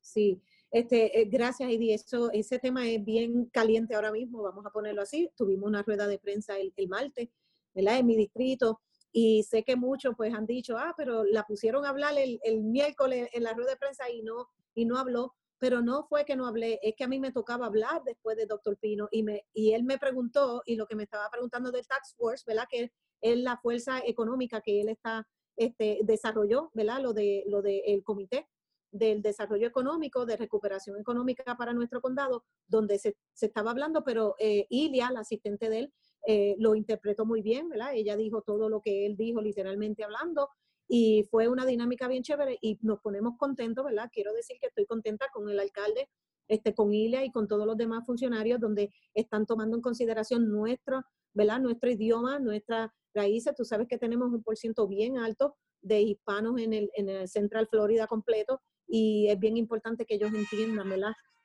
Sí, 0.02 0.42
este, 0.72 1.20
eh, 1.20 1.24
gracias, 1.26 1.68
Heidi. 1.68 1.92
Eso, 1.92 2.30
ese 2.32 2.58
tema 2.58 2.88
es 2.88 3.04
bien 3.04 3.44
caliente 3.52 3.94
ahora 3.94 4.10
mismo, 4.10 4.42
vamos 4.42 4.64
a 4.64 4.70
ponerlo 4.70 5.02
así. 5.02 5.30
Tuvimos 5.36 5.68
una 5.68 5.82
rueda 5.82 6.06
de 6.06 6.18
prensa 6.18 6.58
el, 6.58 6.72
el 6.76 6.88
martes, 6.88 7.28
¿verdad? 7.74 7.98
En 7.98 8.06
mi 8.06 8.16
distrito. 8.16 8.80
Y 9.12 9.42
sé 9.42 9.62
que 9.62 9.76
muchos 9.76 10.14
pues 10.16 10.32
han 10.32 10.46
dicho, 10.46 10.78
ah, 10.78 10.94
pero 10.96 11.24
la 11.24 11.44
pusieron 11.44 11.84
a 11.84 11.90
hablar 11.90 12.16
el, 12.18 12.40
el 12.42 12.62
miércoles 12.62 13.28
en 13.34 13.42
la 13.42 13.52
rueda 13.52 13.72
de 13.72 13.76
prensa 13.76 14.08
y 14.10 14.22
no, 14.22 14.48
y 14.74 14.86
no 14.86 14.96
habló. 14.96 15.34
Pero 15.58 15.82
no 15.82 16.04
fue 16.08 16.24
que 16.24 16.34
no 16.34 16.46
hablé, 16.46 16.80
es 16.82 16.94
que 16.96 17.04
a 17.04 17.08
mí 17.08 17.20
me 17.20 17.30
tocaba 17.30 17.66
hablar 17.66 18.02
después 18.04 18.36
de 18.36 18.46
Doctor 18.46 18.78
Pino 18.78 19.08
y, 19.12 19.22
me, 19.22 19.46
y 19.52 19.72
él 19.74 19.84
me 19.84 19.98
preguntó, 19.98 20.62
y 20.64 20.74
lo 20.74 20.86
que 20.86 20.96
me 20.96 21.04
estaba 21.04 21.28
preguntando 21.30 21.70
del 21.70 21.86
Tax 21.86 22.14
Force, 22.16 22.42
¿verdad? 22.46 22.64
Que 22.68 22.90
es 23.20 23.38
la 23.38 23.58
fuerza 23.58 24.00
económica 24.04 24.60
que 24.62 24.80
él 24.80 24.88
está, 24.88 25.28
este, 25.56 26.00
desarrolló, 26.02 26.70
¿verdad? 26.72 27.00
Lo 27.00 27.12
de, 27.12 27.44
lo 27.46 27.62
de 27.62 27.78
el 27.86 28.02
comité 28.02 28.48
del 28.92 29.22
desarrollo 29.22 29.66
económico, 29.66 30.26
de 30.26 30.36
recuperación 30.36 30.98
económica 30.98 31.56
para 31.56 31.72
nuestro 31.72 32.00
condado, 32.00 32.44
donde 32.68 32.98
se, 32.98 33.16
estaba 33.40 33.70
hablando, 33.70 34.04
pero 34.04 34.36
eh, 34.38 34.66
Ilia, 34.68 35.10
la 35.10 35.20
asistente 35.20 35.68
de 35.68 35.78
él, 35.80 35.92
eh, 36.26 36.54
lo 36.58 36.74
interpretó 36.74 37.24
muy 37.24 37.42
bien, 37.42 37.68
¿verdad? 37.68 37.94
Ella 37.94 38.16
dijo 38.16 38.42
todo 38.42 38.68
lo 38.68 38.80
que 38.80 39.06
él 39.06 39.16
dijo 39.16 39.40
literalmente 39.40 40.04
hablando 40.04 40.48
y 40.86 41.26
fue 41.30 41.48
una 41.48 41.64
dinámica 41.64 42.06
bien 42.06 42.22
chévere 42.22 42.58
y 42.60 42.78
nos 42.82 43.00
ponemos 43.00 43.36
contentos, 43.38 43.84
¿verdad? 43.84 44.10
Quiero 44.12 44.32
decir 44.34 44.58
que 44.60 44.66
estoy 44.66 44.84
contenta 44.84 45.26
con 45.32 45.48
el 45.48 45.58
alcalde, 45.58 46.08
este, 46.48 46.74
con 46.74 46.92
Ilia 46.92 47.24
y 47.24 47.32
con 47.32 47.48
todos 47.48 47.66
los 47.66 47.76
demás 47.78 48.04
funcionarios 48.04 48.60
donde 48.60 48.92
están 49.14 49.46
tomando 49.46 49.76
en 49.76 49.82
consideración 49.82 50.50
nuestro, 50.50 51.02
¿verdad? 51.32 51.60
Nuestro 51.60 51.90
idioma, 51.90 52.38
nuestras 52.38 52.90
raíces. 53.14 53.54
Tú 53.56 53.64
sabes 53.64 53.88
que 53.88 53.96
tenemos 53.96 54.30
un 54.32 54.42
por 54.42 54.56
ciento 54.56 54.86
bien 54.86 55.16
alto 55.16 55.56
de 55.80 56.02
hispanos 56.02 56.60
en 56.60 56.74
el, 56.74 56.90
en 56.94 57.08
el 57.08 57.26
Central 57.28 57.66
Florida 57.68 58.06
completo 58.06 58.60
y 58.94 59.28
es 59.30 59.38
bien 59.38 59.56
importante 59.56 60.04
que 60.04 60.16
ellos 60.16 60.34
entiendan. 60.34 60.92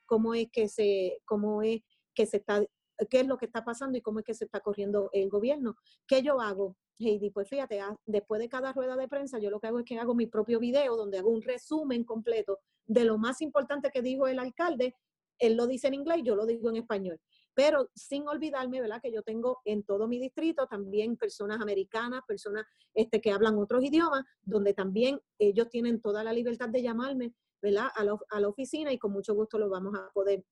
Cómo 0.04 0.34
es 0.34 0.50
que 0.52 0.68
se, 0.68 1.18
cómo 1.24 1.62
es 1.62 1.80
que 2.14 2.26
se 2.26 2.36
está, 2.36 2.62
qué 3.08 3.20
es 3.20 3.26
lo 3.26 3.38
que 3.38 3.46
está 3.46 3.64
pasando 3.64 3.96
y 3.96 4.02
cómo 4.02 4.18
es 4.18 4.26
que 4.26 4.34
se 4.34 4.44
está 4.44 4.60
corriendo 4.60 5.08
el 5.14 5.30
gobierno. 5.30 5.74
¿Qué 6.06 6.22
yo 6.22 6.42
hago? 6.42 6.76
Heidi, 6.98 7.30
pues 7.30 7.48
fíjate, 7.48 7.80
ah, 7.80 7.96
después 8.04 8.38
de 8.38 8.50
cada 8.50 8.74
rueda 8.74 8.96
de 8.96 9.08
prensa, 9.08 9.38
yo 9.38 9.48
lo 9.48 9.60
que 9.60 9.68
hago 9.68 9.78
es 9.78 9.86
que 9.86 9.98
hago 9.98 10.14
mi 10.14 10.26
propio 10.26 10.60
video 10.60 10.94
donde 10.94 11.16
hago 11.16 11.30
un 11.30 11.40
resumen 11.40 12.04
completo 12.04 12.58
de 12.84 13.04
lo 13.04 13.16
más 13.16 13.40
importante 13.40 13.90
que 13.90 14.02
dijo 14.02 14.28
el 14.28 14.40
alcalde. 14.40 14.94
Él 15.38 15.56
lo 15.56 15.66
dice 15.66 15.86
en 15.88 15.94
inglés, 15.94 16.20
yo 16.24 16.36
lo 16.36 16.44
digo 16.44 16.68
en 16.68 16.76
español. 16.76 17.18
Pero 17.58 17.90
sin 17.92 18.28
olvidarme, 18.28 18.80
¿verdad? 18.80 19.02
Que 19.02 19.10
yo 19.10 19.24
tengo 19.24 19.58
en 19.64 19.82
todo 19.82 20.06
mi 20.06 20.20
distrito 20.20 20.68
también 20.68 21.16
personas 21.16 21.60
americanas, 21.60 22.22
personas 22.24 22.64
este, 22.94 23.20
que 23.20 23.32
hablan 23.32 23.58
otros 23.58 23.82
idiomas, 23.82 24.24
donde 24.42 24.74
también 24.74 25.20
ellos 25.40 25.68
tienen 25.68 26.00
toda 26.00 26.22
la 26.22 26.32
libertad 26.32 26.68
de 26.68 26.82
llamarme, 26.82 27.34
¿verdad? 27.60 27.88
A 27.96 28.04
la, 28.38 28.48
oficina 28.48 28.92
y 28.92 28.98
con 28.98 29.10
mucho 29.10 29.34
gusto 29.34 29.58
lo 29.58 29.68
vamos 29.68 29.98
a 29.98 30.08
poder 30.12 30.44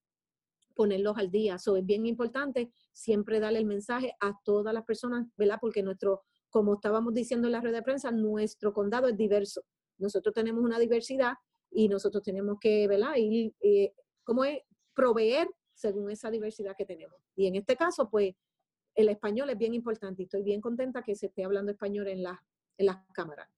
ponerlos 0.75 1.17
al 1.17 1.31
día. 1.31 1.61
So, 1.61 1.77
es 1.77 1.87
bien 1.87 2.07
importante 2.07 2.73
siempre 2.93 3.39
darle 3.39 3.61
el 3.61 3.67
mensaje 3.67 4.13
a 4.19 4.37
todas 4.43 4.75
las 4.75 4.83
personas, 4.83 5.29
¿verdad? 5.37 5.59
Porque 5.61 5.85
nuestro, 5.85 6.25
como 6.51 6.75
estábamos 6.75 7.15
diciendo 7.15 7.47
en 7.47 7.53
la 7.53 7.61
red 7.61 7.73
de 7.73 7.83
prensa, 7.83 8.11
nuestro 8.11 8.73
condado 8.73 9.07
es 9.07 9.17
diverso. 9.17 9.63
Nosotros 9.99 10.35
tenemos 10.35 10.65
una 10.65 10.81
diversidad 10.81 11.35
y 11.71 11.87
nosotros 11.89 12.25
tenemos 12.25 12.59
que, 12.61 12.89
¿verdad? 12.89 13.15
Ir, 13.15 13.55
eh, 13.61 13.93
¿cómo 14.25 14.43
es? 14.43 14.59
Proveer 14.93 15.47
según 15.77 16.11
esa 16.11 16.31
diversidad 16.31 16.75
que 16.77 16.87
tenemos. 16.87 17.21
Y 17.37 17.47
en 17.47 17.55
este 17.55 17.77
caso, 17.77 18.11
pues, 18.11 18.35
el 18.95 19.11
español 19.11 19.51
es 19.51 19.59
bien 19.59 19.75
importante 19.75 20.23
y 20.23 20.25
estoy 20.25 20.43
bien 20.43 20.61
contenta 20.61 21.03
que 21.03 21.15
se 21.15 21.27
esté 21.27 21.45
hablando 21.45 21.71
español 21.71 22.09
en, 22.09 22.23
la, 22.23 22.43
en 22.79 22.87
las 22.87 22.97
cámaras. 23.13 23.49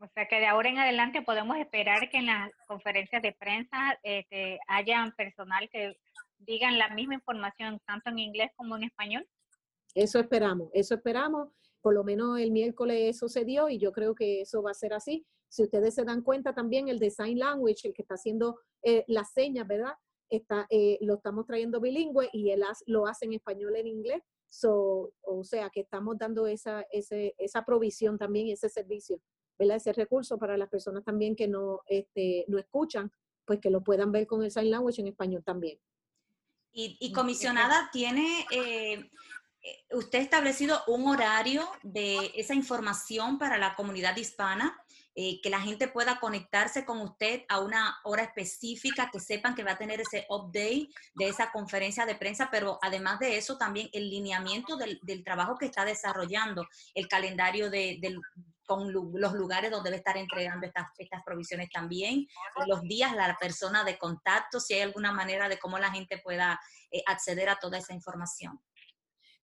O 0.00 0.06
sea 0.08 0.26
que 0.26 0.38
de 0.40 0.46
ahora 0.46 0.70
en 0.70 0.78
adelante 0.78 1.22
podemos 1.22 1.56
esperar 1.58 2.08
que 2.08 2.18
en 2.18 2.26
las 2.26 2.50
conferencias 2.66 3.20
de 3.20 3.32
prensa 3.32 3.98
este, 4.02 4.58
haya 4.68 5.12
personal 5.16 5.68
que 5.70 5.98
digan 6.38 6.78
la 6.78 6.88
misma 6.90 7.14
información 7.14 7.80
tanto 7.84 8.10
en 8.10 8.20
inglés 8.20 8.50
como 8.56 8.76
en 8.76 8.84
español. 8.84 9.28
Eso 9.94 10.18
esperamos, 10.20 10.70
eso 10.72 10.94
esperamos. 10.94 11.50
Por 11.80 11.94
lo 11.94 12.04
menos 12.04 12.38
el 12.38 12.52
miércoles 12.52 13.16
eso 13.16 13.28
se 13.28 13.44
dio 13.44 13.68
y 13.68 13.78
yo 13.78 13.92
creo 13.92 14.14
que 14.14 14.42
eso 14.42 14.62
va 14.62 14.70
a 14.70 14.74
ser 14.74 14.94
así. 14.94 15.26
Si 15.48 15.64
ustedes 15.64 15.94
se 15.94 16.04
dan 16.04 16.22
cuenta 16.22 16.54
también 16.54 16.88
el 16.88 16.98
design 16.98 17.38
language, 17.38 17.88
el 17.88 17.94
que 17.94 18.02
está 18.02 18.14
haciendo 18.14 18.60
eh, 18.82 19.04
las 19.08 19.32
señas, 19.32 19.66
¿verdad? 19.66 19.94
Está, 20.30 20.66
eh, 20.70 20.98
lo 21.00 21.14
estamos 21.14 21.46
trayendo 21.46 21.80
bilingüe 21.80 22.28
y 22.32 22.50
él 22.50 22.62
lo 22.86 23.06
hace 23.06 23.26
en 23.26 23.34
español 23.34 23.74
y 23.76 23.80
en 23.80 23.86
inglés. 23.86 24.22
So, 24.50 25.12
o 25.22 25.44
sea 25.44 25.68
que 25.70 25.80
estamos 25.80 26.16
dando 26.18 26.46
esa, 26.46 26.84
ese, 26.90 27.34
esa 27.38 27.64
provisión 27.64 28.18
también 28.18 28.46
y 28.46 28.52
ese 28.52 28.68
servicio 28.68 29.20
¿verdad? 29.58 29.76
ese 29.76 29.92
recurso 29.92 30.38
para 30.38 30.56
las 30.56 30.68
personas 30.68 31.04
también 31.04 31.34
que 31.34 31.48
no, 31.48 31.82
este, 31.86 32.44
no 32.48 32.58
escuchan, 32.58 33.12
pues 33.44 33.60
que 33.60 33.70
lo 33.70 33.82
puedan 33.82 34.12
ver 34.12 34.26
con 34.26 34.42
el 34.42 34.50
sign 34.50 34.70
language 34.70 35.00
en 35.00 35.08
español 35.08 35.42
también. 35.44 35.78
Y, 36.70 37.12
comisionada, 37.12 37.90
¿tiene 37.92 38.46
eh, 38.52 38.92
eh, 38.92 39.84
usted 39.90 40.20
establecido 40.20 40.78
un 40.86 41.08
horario 41.08 41.68
de 41.82 42.30
esa 42.36 42.54
información 42.54 43.36
para 43.36 43.58
la 43.58 43.74
comunidad 43.74 44.16
hispana? 44.16 44.78
Eh, 45.20 45.40
que 45.42 45.50
la 45.50 45.60
gente 45.60 45.88
pueda 45.88 46.20
conectarse 46.20 46.84
con 46.84 47.00
usted 47.00 47.42
a 47.48 47.58
una 47.58 47.98
hora 48.04 48.22
específica, 48.22 49.10
que 49.12 49.18
sepan 49.18 49.56
que 49.56 49.64
va 49.64 49.72
a 49.72 49.76
tener 49.76 50.00
ese 50.00 50.24
update 50.28 50.90
de 51.16 51.28
esa 51.28 51.50
conferencia 51.50 52.06
de 52.06 52.14
prensa, 52.14 52.50
pero 52.52 52.78
además 52.82 53.18
de 53.18 53.36
eso 53.36 53.58
también 53.58 53.88
el 53.92 54.08
lineamiento 54.08 54.76
del, 54.76 55.00
del 55.02 55.24
trabajo 55.24 55.56
que 55.56 55.66
está 55.66 55.84
desarrollando, 55.84 56.68
el 56.94 57.08
calendario 57.08 57.68
de, 57.68 57.98
del, 58.00 58.20
con 58.64 58.92
los 58.92 59.32
lugares 59.32 59.72
donde 59.72 59.90
debe 59.90 59.96
estar 59.96 60.16
entregando 60.16 60.68
estas, 60.68 60.86
estas 60.98 61.24
provisiones 61.24 61.68
también, 61.70 62.28
los 62.68 62.82
días, 62.82 63.12
la 63.16 63.36
persona 63.40 63.82
de 63.82 63.98
contacto, 63.98 64.60
si 64.60 64.74
hay 64.74 64.82
alguna 64.82 65.10
manera 65.10 65.48
de 65.48 65.58
cómo 65.58 65.80
la 65.80 65.90
gente 65.90 66.18
pueda 66.18 66.60
eh, 66.92 67.02
acceder 67.06 67.48
a 67.48 67.56
toda 67.56 67.78
esa 67.78 67.92
información. 67.92 68.60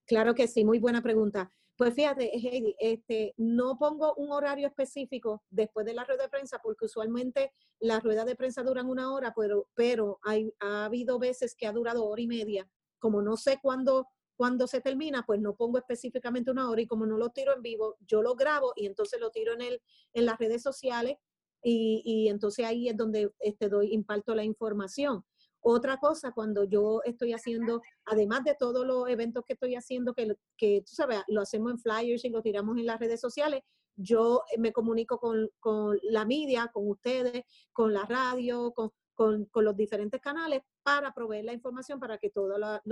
Claro 0.04 0.34
que 0.34 0.46
sí, 0.46 0.62
muy 0.62 0.78
buena 0.78 1.00
pregunta. 1.00 1.50
Pues 1.76 1.94
fíjate, 1.94 2.30
Heidi, 2.36 2.76
este, 2.78 3.34
no 3.36 3.76
pongo 3.78 4.14
un 4.14 4.30
horario 4.30 4.68
específico 4.68 5.42
después 5.50 5.84
de 5.84 5.94
la 5.94 6.04
rueda 6.04 6.24
de 6.24 6.28
prensa, 6.28 6.60
porque 6.62 6.84
usualmente 6.84 7.52
las 7.80 8.02
ruedas 8.02 8.26
de 8.26 8.36
prensa 8.36 8.62
duran 8.62 8.88
una 8.88 9.12
hora, 9.12 9.34
pero, 9.36 9.68
pero 9.74 10.20
hay, 10.22 10.54
ha 10.60 10.84
habido 10.84 11.18
veces 11.18 11.56
que 11.56 11.66
ha 11.66 11.72
durado 11.72 12.04
hora 12.04 12.22
y 12.22 12.28
media. 12.28 12.68
Como 13.00 13.22
no 13.22 13.36
sé 13.36 13.58
cuándo 13.60 14.06
cuando 14.36 14.66
se 14.66 14.80
termina, 14.80 15.24
pues 15.26 15.40
no 15.40 15.54
pongo 15.54 15.78
específicamente 15.78 16.50
una 16.50 16.68
hora 16.68 16.80
y 16.80 16.86
como 16.86 17.06
no 17.06 17.16
lo 17.16 17.30
tiro 17.30 17.54
en 17.54 17.62
vivo, 17.62 17.96
yo 18.00 18.22
lo 18.22 18.34
grabo 18.34 18.72
y 18.76 18.86
entonces 18.86 19.20
lo 19.20 19.30
tiro 19.30 19.52
en, 19.54 19.60
el, 19.60 19.82
en 20.12 20.26
las 20.26 20.38
redes 20.38 20.62
sociales 20.62 21.18
y, 21.62 22.02
y 22.04 22.28
entonces 22.28 22.66
ahí 22.66 22.88
es 22.88 22.96
donde 22.96 23.30
este, 23.38 23.68
doy, 23.68 23.92
imparto 23.92 24.34
la 24.34 24.44
información. 24.44 25.24
Otra 25.66 25.96
cosa, 25.96 26.32
cuando 26.32 26.64
yo 26.64 27.00
estoy 27.04 27.32
haciendo, 27.32 27.80
además 28.04 28.44
de 28.44 28.54
todos 28.54 28.86
los 28.86 29.08
eventos 29.08 29.44
que 29.46 29.54
estoy 29.54 29.76
haciendo, 29.76 30.12
que, 30.12 30.36
que 30.58 30.82
tú 30.82 30.94
sabes, 30.94 31.22
lo 31.26 31.40
hacemos 31.40 31.72
en 31.72 31.78
flyers 31.78 32.22
y 32.26 32.28
lo 32.28 32.42
tiramos 32.42 32.76
en 32.76 32.84
las 32.84 33.00
redes 33.00 33.18
sociales, 33.18 33.62
yo 33.96 34.42
me 34.58 34.74
comunico 34.74 35.18
con, 35.18 35.48
con 35.60 35.98
la 36.02 36.26
media, 36.26 36.68
con 36.70 36.90
ustedes, 36.90 37.44
con 37.72 37.94
la 37.94 38.04
radio, 38.04 38.74
con, 38.74 38.90
con, 39.14 39.48
los 39.54 39.74
diferentes 39.74 40.20
canales 40.20 40.60
para 40.82 41.14
proveer 41.14 41.46
la 41.46 41.54
información 41.54 41.98
para 41.98 42.18
que 42.18 42.28
toda 42.28 42.58
la, 42.58 42.82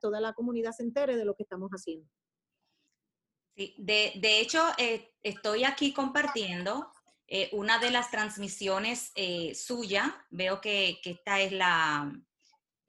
toda 0.00 0.20
la 0.20 0.32
comunidad 0.32 0.72
se 0.72 0.82
entere 0.82 1.16
de 1.16 1.24
lo 1.24 1.36
que 1.36 1.44
estamos 1.44 1.70
haciendo. 1.70 2.08
Sí, 3.54 3.76
de, 3.78 4.14
de 4.16 4.40
hecho, 4.40 4.60
eh, 4.76 5.14
estoy 5.22 5.62
aquí 5.62 5.92
compartiendo 5.92 6.88
eh, 7.28 7.48
una 7.52 7.78
de 7.78 7.90
las 7.90 8.10
transmisiones 8.10 9.12
eh, 9.14 9.54
suya. 9.54 10.24
Veo 10.30 10.60
que, 10.60 11.00
esta 11.04 11.40
es 11.40 11.52
la, 11.52 12.12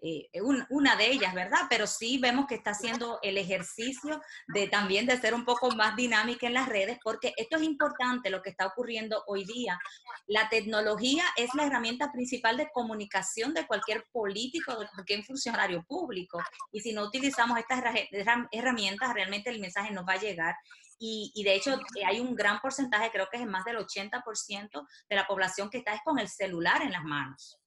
eh, 0.06 0.30
una 0.70 0.98
de 0.98 1.12
ellas, 1.12 1.34
¿verdad? 1.34 1.62
Pero 1.70 1.88
sí 1.88 2.18
vemos 2.18 2.46
que 2.46 2.56
está 2.56 2.72
haciendo 2.72 3.20
el 3.22 3.38
ejercicio 3.38 4.22
de 4.48 4.68
también 4.68 5.06
de 5.06 5.18
ser 5.18 5.34
un 5.34 5.46
poco 5.46 5.72
más 5.72 5.96
dinámica 5.96 6.46
en 6.46 6.56
las 6.56 6.68
redes, 6.68 7.00
porque 7.02 7.34
esto 7.38 7.56
es 7.56 7.64
importante 7.64 8.30
lo 8.30 8.42
que 8.42 8.50
está 8.50 8.68
ocurriendo 8.68 9.24
hoy 9.28 9.46
día. 9.46 9.80
La 10.28 10.50
tecnología 10.50 11.24
es 11.38 11.56
la 11.56 11.68
herramienta 11.68 12.12
principal 12.12 12.58
de 12.58 12.70
comunicación 12.74 13.54
de 13.54 13.66
cualquier 13.66 14.06
político, 14.12 14.78
de 14.78 14.90
cualquier 14.90 15.24
funcionario 15.24 15.86
público. 15.86 16.38
Y 16.74 16.82
si 16.82 16.92
no 16.92 17.04
utilizamos 17.04 17.58
estas 17.58 17.82
herramientas, 18.52 19.14
realmente 19.14 19.52
el 19.52 19.62
mensaje 19.62 19.94
nos 19.94 20.06
va 20.06 20.14
a 20.14 20.20
llegar. 20.20 20.56
Y, 21.00 21.32
y, 21.36 21.44
de 21.44 21.56
hecho 21.56 21.74
eh, 21.74 22.06
hay 22.06 22.20
un 22.20 22.36
gran 22.36 22.60
porcentaje, 22.60 23.12
creo 23.12 23.28
que 23.32 23.38
es 23.38 23.48
más 23.48 23.66
del 23.66 23.78
80% 23.78 24.88
de 25.10 25.16
la 25.16 25.26
población 25.26 25.70
que 25.70 25.80
está 25.80 25.94
es 25.94 26.02
con 26.04 26.20
el 26.20 26.28
celular 26.28 26.82
en 26.82 26.92
las 26.92 27.04
manos. 27.04 27.60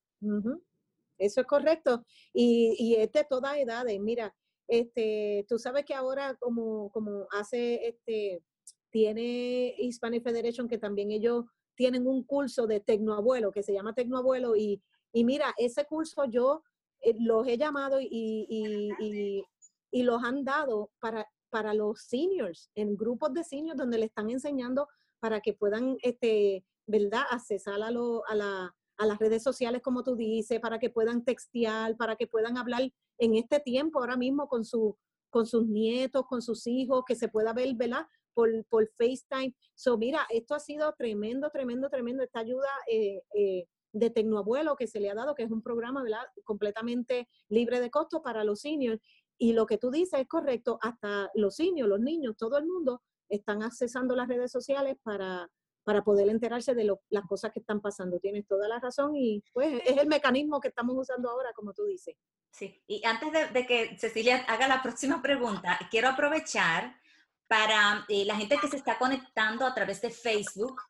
Eso 1.19 1.41
es 1.41 1.47
correcto. 1.47 2.05
Y, 2.33 2.75
y 2.79 2.95
es 2.97 3.13
de 3.13 3.25
todas 3.25 3.57
edades. 3.57 3.99
Mira, 4.01 4.35
este, 4.69 5.45
tú 5.49 5.59
sabes 5.59 5.85
que 5.85 5.95
ahora 5.95 6.35
como, 6.41 6.91
como 6.91 7.27
hace, 7.31 7.87
este, 7.89 8.43
tiene 8.91 9.75
Hispanic 9.79 10.23
Federation, 10.23 10.69
que 10.69 10.79
también 10.79 11.11
ellos 11.11 11.45
tienen 11.77 12.07
un 12.07 12.25
curso 12.25 12.67
de 12.67 12.81
Tecnoabuelo, 12.81 13.53
que 13.53 13.63
se 13.63 13.73
llama 13.73 13.95
Tecnoabuelo, 13.95 14.57
y, 14.57 14.83
y 15.13 15.25
mira, 15.25 15.55
ese 15.59 15.85
curso 15.85 16.25
yo 16.25 16.63
eh, 17.01 17.15
los 17.21 17.47
he 17.47 17.59
llamado 17.59 18.01
y, 18.01 18.09
y, 18.11 18.91
y, 18.99 19.45
y, 19.91 20.03
los 20.03 20.23
han 20.25 20.45
dado 20.45 20.91
para, 20.99 21.29
para 21.51 21.75
los 21.75 22.03
seniors, 22.03 22.71
en 22.75 22.97
grupos 22.97 23.33
de 23.35 23.45
seniors 23.45 23.79
donde 23.79 23.99
le 23.99 24.07
están 24.07 24.31
enseñando 24.31 24.89
para 25.21 25.41
que 25.41 25.53
puedan, 25.53 25.97
este, 26.03 26.65
¿verdad?, 26.87 27.23
accesar 27.31 27.83
a, 27.83 27.91
lo, 27.91 28.27
a 28.29 28.35
la 28.35 28.75
a 28.99 29.07
las 29.07 29.19
redes 29.19 29.43
sociales, 29.43 29.83
como 29.83 30.03
tú 30.03 30.17
dices, 30.17 30.61
para 30.61 30.79
que 30.79 30.91
puedan 30.91 31.25
textear, 31.25 31.97
para 31.97 32.17
que 32.17 32.27
puedan 32.27 32.57
hablar 32.57 32.91
en 33.19 33.35
este 33.35 33.61
tiempo 33.61 34.01
ahora 34.01 34.17
mismo 34.17 34.49
con, 34.49 34.65
su, 34.65 34.97
con 35.31 35.47
sus 35.47 35.67
nietos, 35.67 36.27
con 36.27 36.43
sus 36.43 36.67
hijos, 36.67 37.05
que 37.07 37.15
se 37.15 37.29
pueda 37.29 37.53
ver, 37.53 37.75
¿verdad? 37.75 38.07
Por, 38.35 38.65
por 38.67 38.89
FaceTime. 38.97 39.55
So, 39.75 39.97
mira, 39.99 40.27
esto 40.31 40.55
ha 40.55 40.61
sido 40.61 40.95
tremendo, 40.97 41.51
tremendo, 41.51 41.89
tremendo, 41.89 42.23
esta 42.23 42.41
ayuda 42.41 42.69
eh, 42.91 43.23
eh, 43.35 43.67
de 43.93 44.11
Tecnoabuelo 44.11 44.77
que 44.77 44.87
se 44.87 45.01
le 45.01 45.11
ha 45.11 45.15
dado, 45.15 45.35
que 45.35 45.43
es 45.43 45.51
un 45.51 45.63
programa. 45.63 46.05
Completamente 46.45 47.29
libre 47.49 47.81
de 47.81 47.91
costo 47.91 48.23
para 48.23 48.45
los 48.45 48.61
seniors. 48.61 49.01
Y 49.39 49.53
lo 49.53 49.67
que 49.67 49.79
tú 49.79 49.91
dices 49.91 50.21
es 50.21 50.29
correcto, 50.29 50.79
hasta 50.81 51.31
los 51.35 51.57
seniors, 51.57 51.89
los 51.89 52.01
niños, 52.01 52.37
todo 52.37 52.59
el 52.59 52.67
mundo 52.67 53.03
están 53.29 53.63
accesando 53.63 54.15
las 54.17 54.29
redes 54.29 54.51
sociales 54.51 54.97
para, 55.03 55.49
para 55.85 56.03
poder 56.03 56.29
enterarse 56.29 56.75
de 56.75 56.91
las 57.11 57.25
cosas 57.27 57.53
que 57.53 57.61
están 57.61 57.81
pasando. 57.81 58.19
Tienes 58.19 58.47
toda 58.47 58.69
la 58.69 58.81
razón 58.81 59.15
y 59.15 59.43
pues 59.53 59.81
es 59.85 59.97
el 59.97 60.09
mecanismo 60.09 60.61
que 60.61 60.69
estamos 60.69 60.97
usando 60.99 61.31
ahora, 61.31 61.53
como 61.55 61.73
tú 61.73 61.85
dices. 61.85 62.17
Sí, 62.51 62.83
y 62.87 63.05
antes 63.05 63.53
de, 63.53 63.67
que 63.67 63.97
Cecilia 63.99 64.45
haga 64.49 64.67
la 64.67 64.83
próxima 64.83 65.21
pregunta, 65.21 65.79
quiero 65.91 66.09
aprovechar 66.09 66.99
Para 67.47 68.05
eh, 68.09 68.25
la 68.25 68.35
gente 68.35 68.57
que 68.61 68.67
se 68.67 68.79
está 68.79 68.99
conectando 68.99 69.65
a 69.65 69.73
través 69.73 70.01
de 70.01 70.11
Facebook, 70.11 70.81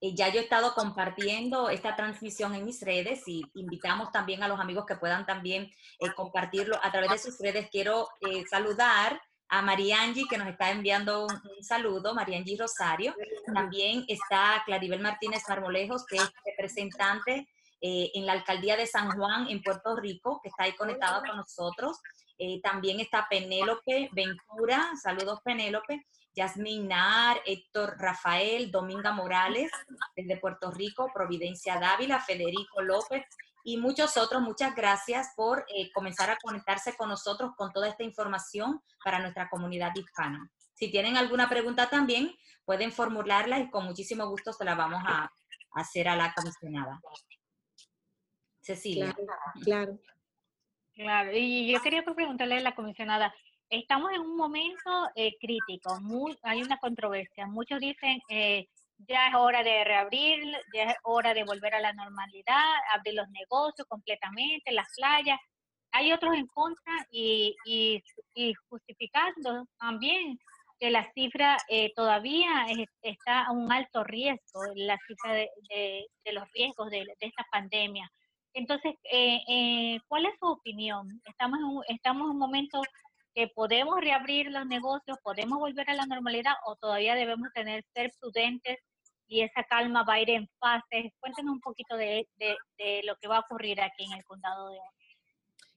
ya 0.00 0.28
yo 0.28 0.40
he 0.40 0.44
estado 0.44 0.74
compartiendo 0.74 1.70
esta 1.70 1.96
transmisión 1.96 2.54
en 2.54 2.64
mis 2.64 2.80
redes 2.82 3.26
y 3.26 3.42
invitamos 3.54 4.12
también 4.12 4.42
a 4.42 4.48
los 4.48 4.60
amigos 4.60 4.86
que 4.86 4.96
puedan 4.96 5.26
también 5.26 5.72
compartirlo 6.14 6.78
a 6.82 6.92
través 6.92 7.10
de 7.10 7.18
sus 7.18 7.38
redes. 7.40 7.68
Quiero 7.70 8.08
saludar 8.48 9.20
a 9.48 9.62
Mariangi 9.62 10.28
que 10.28 10.38
nos 10.38 10.48
está 10.48 10.70
enviando 10.70 11.26
un, 11.26 11.32
un 11.32 11.64
saludo, 11.64 12.14
Mariangi 12.14 12.56
Rosario. 12.56 13.14
También 13.52 14.04
está 14.08 14.62
Claribel 14.66 15.00
Martínez 15.00 15.42
Marmolejos, 15.48 16.04
que 16.06 16.16
es 16.16 16.32
representante 16.44 17.48
eh, 17.80 18.10
en 18.14 18.26
la 18.26 18.32
alcaldía 18.32 18.76
de 18.76 18.86
San 18.86 19.10
Juan, 19.12 19.48
en 19.48 19.62
Puerto 19.62 19.94
Rico, 19.94 20.40
que 20.42 20.48
está 20.48 20.64
ahí 20.64 20.72
conectado 20.72 21.22
con 21.22 21.36
nosotros. 21.36 21.98
Eh, 22.36 22.60
también 22.60 22.98
está 22.98 23.26
Penélope 23.28 24.10
Ventura, 24.12 24.90
saludos 25.00 25.40
Penélope, 25.44 26.04
Yasmin 26.38 26.86
Nar, 26.86 27.42
Héctor 27.44 27.96
Rafael, 27.98 28.70
Dominga 28.70 29.10
Morales, 29.10 29.72
desde 30.14 30.36
Puerto 30.36 30.70
Rico, 30.70 31.10
Providencia 31.12 31.80
Dávila, 31.80 32.20
Federico 32.20 32.80
López 32.80 33.24
y 33.64 33.76
muchos 33.76 34.16
otros. 34.16 34.40
Muchas 34.40 34.76
gracias 34.76 35.32
por 35.34 35.66
eh, 35.74 35.90
comenzar 35.92 36.30
a 36.30 36.36
conectarse 36.36 36.96
con 36.96 37.08
nosotros 37.08 37.50
con 37.56 37.72
toda 37.72 37.88
esta 37.88 38.04
información 38.04 38.80
para 39.04 39.18
nuestra 39.18 39.48
comunidad 39.48 39.90
hispana. 39.96 40.48
Si 40.74 40.92
tienen 40.92 41.16
alguna 41.16 41.48
pregunta 41.48 41.90
también, 41.90 42.32
pueden 42.64 42.92
formularla 42.92 43.58
y 43.58 43.68
con 43.68 43.84
muchísimo 43.84 44.28
gusto 44.28 44.52
se 44.52 44.64
la 44.64 44.76
vamos 44.76 45.02
a 45.04 45.28
hacer 45.72 46.06
a 46.08 46.14
la 46.14 46.32
comisionada. 46.34 47.00
Cecilia. 48.60 49.12
Claro, 49.64 49.98
claro. 50.94 51.30
y 51.34 51.72
yo 51.72 51.80
quería 51.80 52.04
preguntarle 52.04 52.58
a 52.58 52.60
la 52.60 52.76
comisionada, 52.76 53.34
estamos 53.70 54.12
en 54.12 54.20
un 54.20 54.36
momento 54.36 55.08
eh, 55.14 55.36
crítico, 55.40 56.00
muy, 56.00 56.36
hay 56.42 56.62
una 56.62 56.78
controversia. 56.78 57.46
Muchos 57.46 57.80
dicen, 57.80 58.20
eh, 58.28 58.66
ya 59.06 59.28
es 59.28 59.34
hora 59.34 59.62
de 59.62 59.84
reabrir, 59.84 60.42
ya 60.74 60.84
es 60.84 60.96
hora 61.04 61.34
de 61.34 61.44
volver 61.44 61.74
a 61.74 61.80
la 61.80 61.92
normalidad, 61.92 62.74
abrir 62.94 63.14
los 63.14 63.28
negocios 63.30 63.86
completamente, 63.88 64.72
las 64.72 64.88
playas. 64.96 65.38
Hay 65.92 66.12
otros 66.12 66.34
en 66.34 66.46
contra 66.48 66.92
y, 67.10 67.54
justificando 68.68 69.66
también 69.78 70.38
que 70.78 70.90
la 70.90 71.10
cifra 71.12 71.56
eh, 71.68 71.92
todavía 71.94 72.66
está 73.02 73.46
a 73.46 73.52
un 73.52 73.72
alto 73.72 74.04
riesgo, 74.04 74.62
la 74.76 74.98
cifra 75.06 75.32
de, 75.34 76.06
los 76.32 76.44
riesgos 76.52 76.90
de, 76.90 77.04
esta 77.20 77.44
pandemia. 77.50 78.08
Entonces, 78.54 78.94
eh, 79.12 79.40
eh, 79.48 80.00
¿cuál 80.08 80.26
es 80.26 80.34
su 80.38 80.46
opinión? 80.46 81.20
¿Estamos 81.24 81.58
en, 81.58 81.94
estamos 81.94 82.24
en 82.24 82.30
un 82.30 82.38
momento 82.38 82.82
que 83.34 83.48
podemos 83.48 84.00
reabrir 84.00 84.50
los 84.50 84.66
negocios, 84.66 85.18
podemos 85.22 85.58
volver 85.58 85.88
a 85.90 85.94
la 85.94 86.06
normalidad 86.06 86.54
o 86.66 86.76
todavía 86.76 87.14
debemos 87.14 87.48
tener 87.54 87.84
ser 87.94 88.12
prudentes 88.20 88.78
y 89.28 89.42
esa 89.42 89.62
calma 89.64 90.04
va 90.04 90.14
a 90.14 90.20
ir 90.20 90.30
en 90.30 90.48
fases? 90.58 91.12
Cuéntenos 91.20 91.52
un 91.52 91.60
poquito 91.60 91.96
de, 91.96 92.26
de, 92.38 93.02
lo 93.04 93.14
que 93.16 93.28
va 93.28 93.36
a 93.36 93.40
ocurrir 93.40 93.80
aquí 93.80 94.04
en 94.04 94.12
el 94.18 94.24
condado 94.24 94.70
de. 94.70 94.78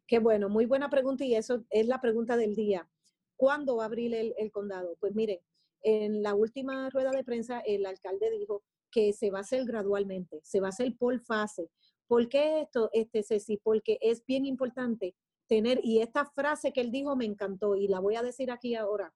Qué 0.07 0.19
bueno, 0.19 0.49
muy 0.49 0.65
buena 0.65 0.89
pregunta 0.89 1.23
y 1.23 1.35
eso 1.35 1.63
es 1.69 1.87
la 1.87 2.01
pregunta 2.01 2.37
del 2.37 2.55
día. 2.55 2.87
¿Cuándo 3.35 3.77
va 3.77 3.83
a 3.83 3.85
abrir 3.87 4.13
el, 4.13 4.33
el 4.37 4.51
condado? 4.51 4.95
Pues 4.99 5.15
miren, 5.15 5.39
en 5.83 6.21
la 6.23 6.33
última 6.33 6.89
rueda 6.89 7.11
de 7.11 7.23
prensa 7.23 7.59
el 7.65 7.85
alcalde 7.85 8.29
dijo 8.31 8.63
que 8.91 9.13
se 9.13 9.31
va 9.31 9.39
a 9.39 9.41
hacer 9.41 9.65
gradualmente, 9.65 10.39
se 10.43 10.59
va 10.59 10.67
a 10.67 10.69
hacer 10.69 10.95
por 10.97 11.19
fase. 11.21 11.69
¿Por 12.07 12.27
qué 12.27 12.61
esto, 12.61 12.89
este, 12.93 13.23
Ceci? 13.23 13.57
Porque 13.57 13.97
es 14.01 14.25
bien 14.25 14.45
importante 14.45 15.15
tener, 15.51 15.81
y 15.83 15.99
esta 15.99 16.23
frase 16.23 16.71
que 16.71 16.79
él 16.79 16.91
dijo 16.91 17.13
me 17.17 17.25
encantó 17.25 17.75
y 17.75 17.89
la 17.89 17.99
voy 17.99 18.15
a 18.15 18.21
decir 18.21 18.51
aquí 18.51 18.73
ahora. 18.75 19.13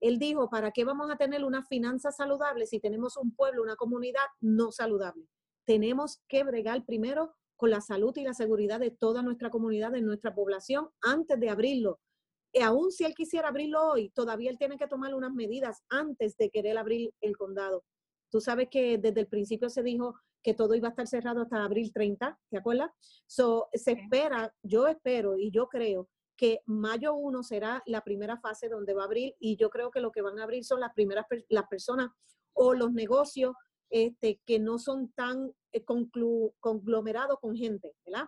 Él 0.00 0.18
dijo, 0.18 0.48
¿para 0.48 0.70
qué 0.70 0.84
vamos 0.84 1.10
a 1.10 1.16
tener 1.16 1.44
una 1.44 1.66
finanza 1.66 2.10
saludable 2.12 2.64
si 2.64 2.80
tenemos 2.80 3.18
un 3.18 3.34
pueblo, 3.36 3.62
una 3.62 3.76
comunidad 3.76 4.24
no 4.40 4.72
saludable? 4.72 5.28
Tenemos 5.66 6.22
que 6.28 6.44
bregar 6.44 6.86
primero 6.86 7.34
con 7.56 7.68
la 7.68 7.82
salud 7.82 8.16
y 8.16 8.22
la 8.22 8.32
seguridad 8.32 8.80
de 8.80 8.90
toda 8.90 9.20
nuestra 9.20 9.50
comunidad, 9.50 9.92
de 9.92 10.00
nuestra 10.00 10.34
población, 10.34 10.88
antes 11.02 11.38
de 11.38 11.50
abrirlo. 11.50 12.00
Y 12.54 12.62
aún 12.62 12.90
si 12.90 13.04
él 13.04 13.14
quisiera 13.14 13.48
abrirlo 13.48 13.86
hoy, 13.86 14.08
todavía 14.14 14.48
él 14.48 14.56
tiene 14.56 14.78
que 14.78 14.88
tomar 14.88 15.14
unas 15.14 15.34
medidas 15.34 15.82
antes 15.90 16.38
de 16.38 16.48
querer 16.48 16.78
abrir 16.78 17.12
el 17.20 17.36
condado. 17.36 17.84
Tú 18.30 18.40
sabes 18.40 18.68
que 18.70 18.96
desde 18.96 19.20
el 19.20 19.26
principio 19.26 19.68
se 19.68 19.82
dijo 19.82 20.14
que 20.46 20.54
todo 20.54 20.76
iba 20.76 20.86
a 20.86 20.90
estar 20.90 21.08
cerrado 21.08 21.42
hasta 21.42 21.64
abril 21.64 21.92
30, 21.92 22.38
¿te 22.48 22.56
acuerdas? 22.56 22.92
So, 23.26 23.68
se 23.72 23.92
espera, 23.92 24.54
yo 24.62 24.86
espero 24.86 25.36
y 25.36 25.50
yo 25.50 25.66
creo 25.66 26.08
que 26.36 26.60
mayo 26.66 27.14
1 27.14 27.42
será 27.42 27.82
la 27.84 28.02
primera 28.02 28.38
fase 28.38 28.68
donde 28.68 28.94
va 28.94 29.02
a 29.02 29.06
abrir 29.06 29.34
y 29.40 29.56
yo 29.56 29.70
creo 29.70 29.90
que 29.90 29.98
lo 29.98 30.12
que 30.12 30.22
van 30.22 30.38
a 30.38 30.44
abrir 30.44 30.64
son 30.64 30.78
las 30.78 30.94
primeras 30.94 31.26
las 31.48 31.66
personas 31.66 32.10
o 32.52 32.74
los 32.74 32.92
negocios 32.92 33.56
este, 33.90 34.40
que 34.46 34.60
no 34.60 34.78
son 34.78 35.10
tan 35.16 35.52
eh, 35.72 35.84
conglomerados 35.84 37.40
con 37.40 37.56
gente, 37.56 37.96
¿verdad? 38.04 38.26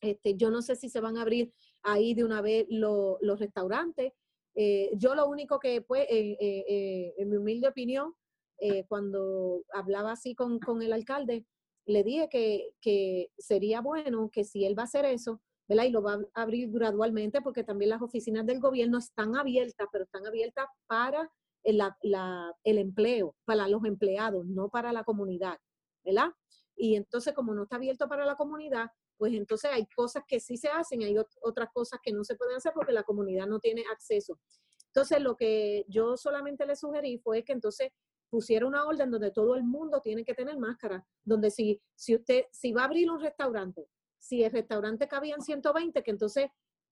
Este, 0.00 0.36
yo 0.36 0.50
no 0.50 0.62
sé 0.62 0.74
si 0.74 0.88
se 0.88 1.00
van 1.00 1.16
a 1.16 1.22
abrir 1.22 1.52
ahí 1.84 2.12
de 2.12 2.24
una 2.24 2.40
vez 2.40 2.66
los 2.70 3.38
restaurantes. 3.38 4.14
Eh, 4.56 4.90
yo 4.94 5.14
lo 5.14 5.28
único 5.28 5.60
que, 5.60 5.80
pues, 5.80 6.06
eh, 6.10 7.14
en 7.16 7.30
mi 7.30 7.36
humilde 7.36 7.68
opinión, 7.68 8.16
eh, 8.60 8.84
cuando 8.86 9.64
hablaba 9.72 10.12
así 10.12 10.34
con, 10.34 10.58
con, 10.58 10.82
el 10.82 10.92
alcalde, 10.92 11.46
le 11.86 12.04
dije 12.04 12.28
que, 12.30 12.74
que, 12.80 13.30
sería 13.38 13.80
bueno 13.80 14.30
que 14.30 14.44
si 14.44 14.66
él 14.66 14.78
va 14.78 14.82
a 14.82 14.84
hacer 14.84 15.06
eso, 15.06 15.40
¿verdad? 15.66 15.84
Y 15.84 15.90
lo 15.90 16.02
va 16.02 16.20
a 16.34 16.42
abrir 16.42 16.70
gradualmente 16.70 17.40
porque 17.40 17.64
también 17.64 17.90
las 17.90 18.02
oficinas 18.02 18.44
del 18.44 18.60
gobierno 18.60 18.98
están 18.98 19.34
abiertas, 19.34 19.88
pero 19.90 20.04
están 20.04 20.26
abiertas 20.26 20.66
para 20.86 21.30
el, 21.62 21.78
la, 22.02 22.54
el 22.64 22.78
empleo, 22.78 23.34
para 23.44 23.66
los 23.68 23.84
empleados, 23.84 24.44
no 24.46 24.68
para 24.68 24.92
la 24.92 25.04
comunidad, 25.04 25.58
¿verdad? 26.04 26.30
Y 26.76 26.96
entonces, 26.96 27.34
como 27.34 27.54
no 27.54 27.62
está 27.62 27.76
abierto 27.76 28.08
para 28.08 28.24
la 28.24 28.36
comunidad, 28.36 28.90
pues 29.16 29.34
entonces 29.34 29.70
hay 29.72 29.86
cosas 29.94 30.24
que 30.26 30.40
sí 30.40 30.56
se 30.56 30.68
hacen, 30.68 31.02
hay 31.02 31.16
otras 31.42 31.68
cosas 31.72 32.00
que 32.02 32.12
no 32.12 32.24
se 32.24 32.36
pueden 32.36 32.56
hacer 32.56 32.72
porque 32.74 32.92
la 32.92 33.02
comunidad 33.02 33.46
no 33.46 33.58
tiene 33.58 33.84
acceso. 33.92 34.38
Entonces, 34.86 35.20
lo 35.20 35.36
que 35.36 35.84
yo 35.88 36.16
solamente 36.16 36.66
le 36.66 36.74
sugerí 36.74 37.18
fue 37.18 37.44
que 37.44 37.52
entonces 37.52 37.90
pusiera 38.30 38.66
una 38.66 38.86
orden 38.86 39.10
donde 39.10 39.32
todo 39.32 39.56
el 39.56 39.64
mundo 39.64 40.00
tiene 40.00 40.24
que 40.24 40.34
tener 40.34 40.56
máscara, 40.56 41.04
donde 41.24 41.50
si, 41.50 41.82
si 41.94 42.14
usted, 42.14 42.44
si 42.50 42.72
va 42.72 42.82
a 42.82 42.84
abrir 42.84 43.10
un 43.10 43.20
restaurante, 43.20 43.88
si 44.18 44.44
el 44.44 44.52
restaurante 44.52 45.08
cabían 45.08 45.42
120, 45.42 46.02
que 46.02 46.10
entonces 46.10 46.48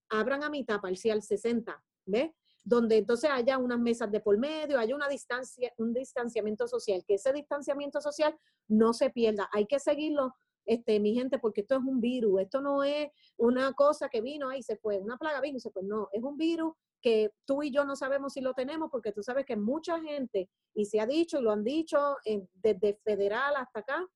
abran 0.09 0.43
a 0.43 0.51
mitad 0.51 0.81
parcial 0.81 1.23
60, 1.23 1.83
¿ves? 2.07 2.31
Donde 2.65 2.99
entonces 2.99 3.31
haya 3.31 3.57
unas 3.59 3.79
mesas 3.79 4.11
de 4.11 4.21
por 4.21 4.37
medio, 4.37 4.79
haya 4.79 4.95
una 4.95 5.09
distancia, 5.09 5.73
un 5.79 5.95
distanciamiento 5.95 6.67
social, 6.67 7.05
que 7.07 7.15
ese 7.15 7.33
distanciamiento 7.33 8.01
social 8.01 8.37
no 8.67 8.93
se 8.93 9.11
pierda. 9.11 9.49
Hay 9.53 9.67
que 9.67 9.79
seguirlo, 9.79 10.35
este, 10.65 11.01
mi 11.01 11.15
gente, 11.15 11.39
porque 11.39 11.63
esto 11.63 11.77
es 11.77 11.81
un 11.81 12.01
virus, 12.01 12.41
esto 12.41 12.61
no 12.61 12.83
es 12.83 13.11
una 13.37 13.73
cosa 13.73 14.09
que 14.09 14.21
vino 14.21 14.49
ahí 14.49 14.63
se 14.63 14.77
fue, 14.77 14.99
una 14.99 15.17
plaga 15.17 15.41
vino 15.41 15.57
y 15.57 15.61
se 15.61 15.71
fue, 15.71 15.83
no, 15.83 16.09
es 16.13 16.23
un 16.23 16.37
virus 16.37 16.75
que 17.01 17.31
tú 17.45 17.63
y 17.63 17.71
yo 17.71 17.85
no 17.85 17.97
sabemos 17.97 18.33
si 18.33 18.41
lo 18.41 18.55
tenemos, 18.55 18.91
porque 18.91 19.13
tú 19.13 19.23
sabes 19.23 19.47
que 19.47 19.57
mucha 19.57 20.01
gente, 20.01 20.51
y 20.75 20.85
se 20.85 21.01
ha 21.01 21.07
dicho 21.07 21.39
y 21.39 21.43
lo 21.43 21.53
han 21.53 21.65
dicho 21.65 22.17
desde 22.55 22.95
federal 23.05 23.55
hasta 23.57 23.81
acá, 23.81 24.07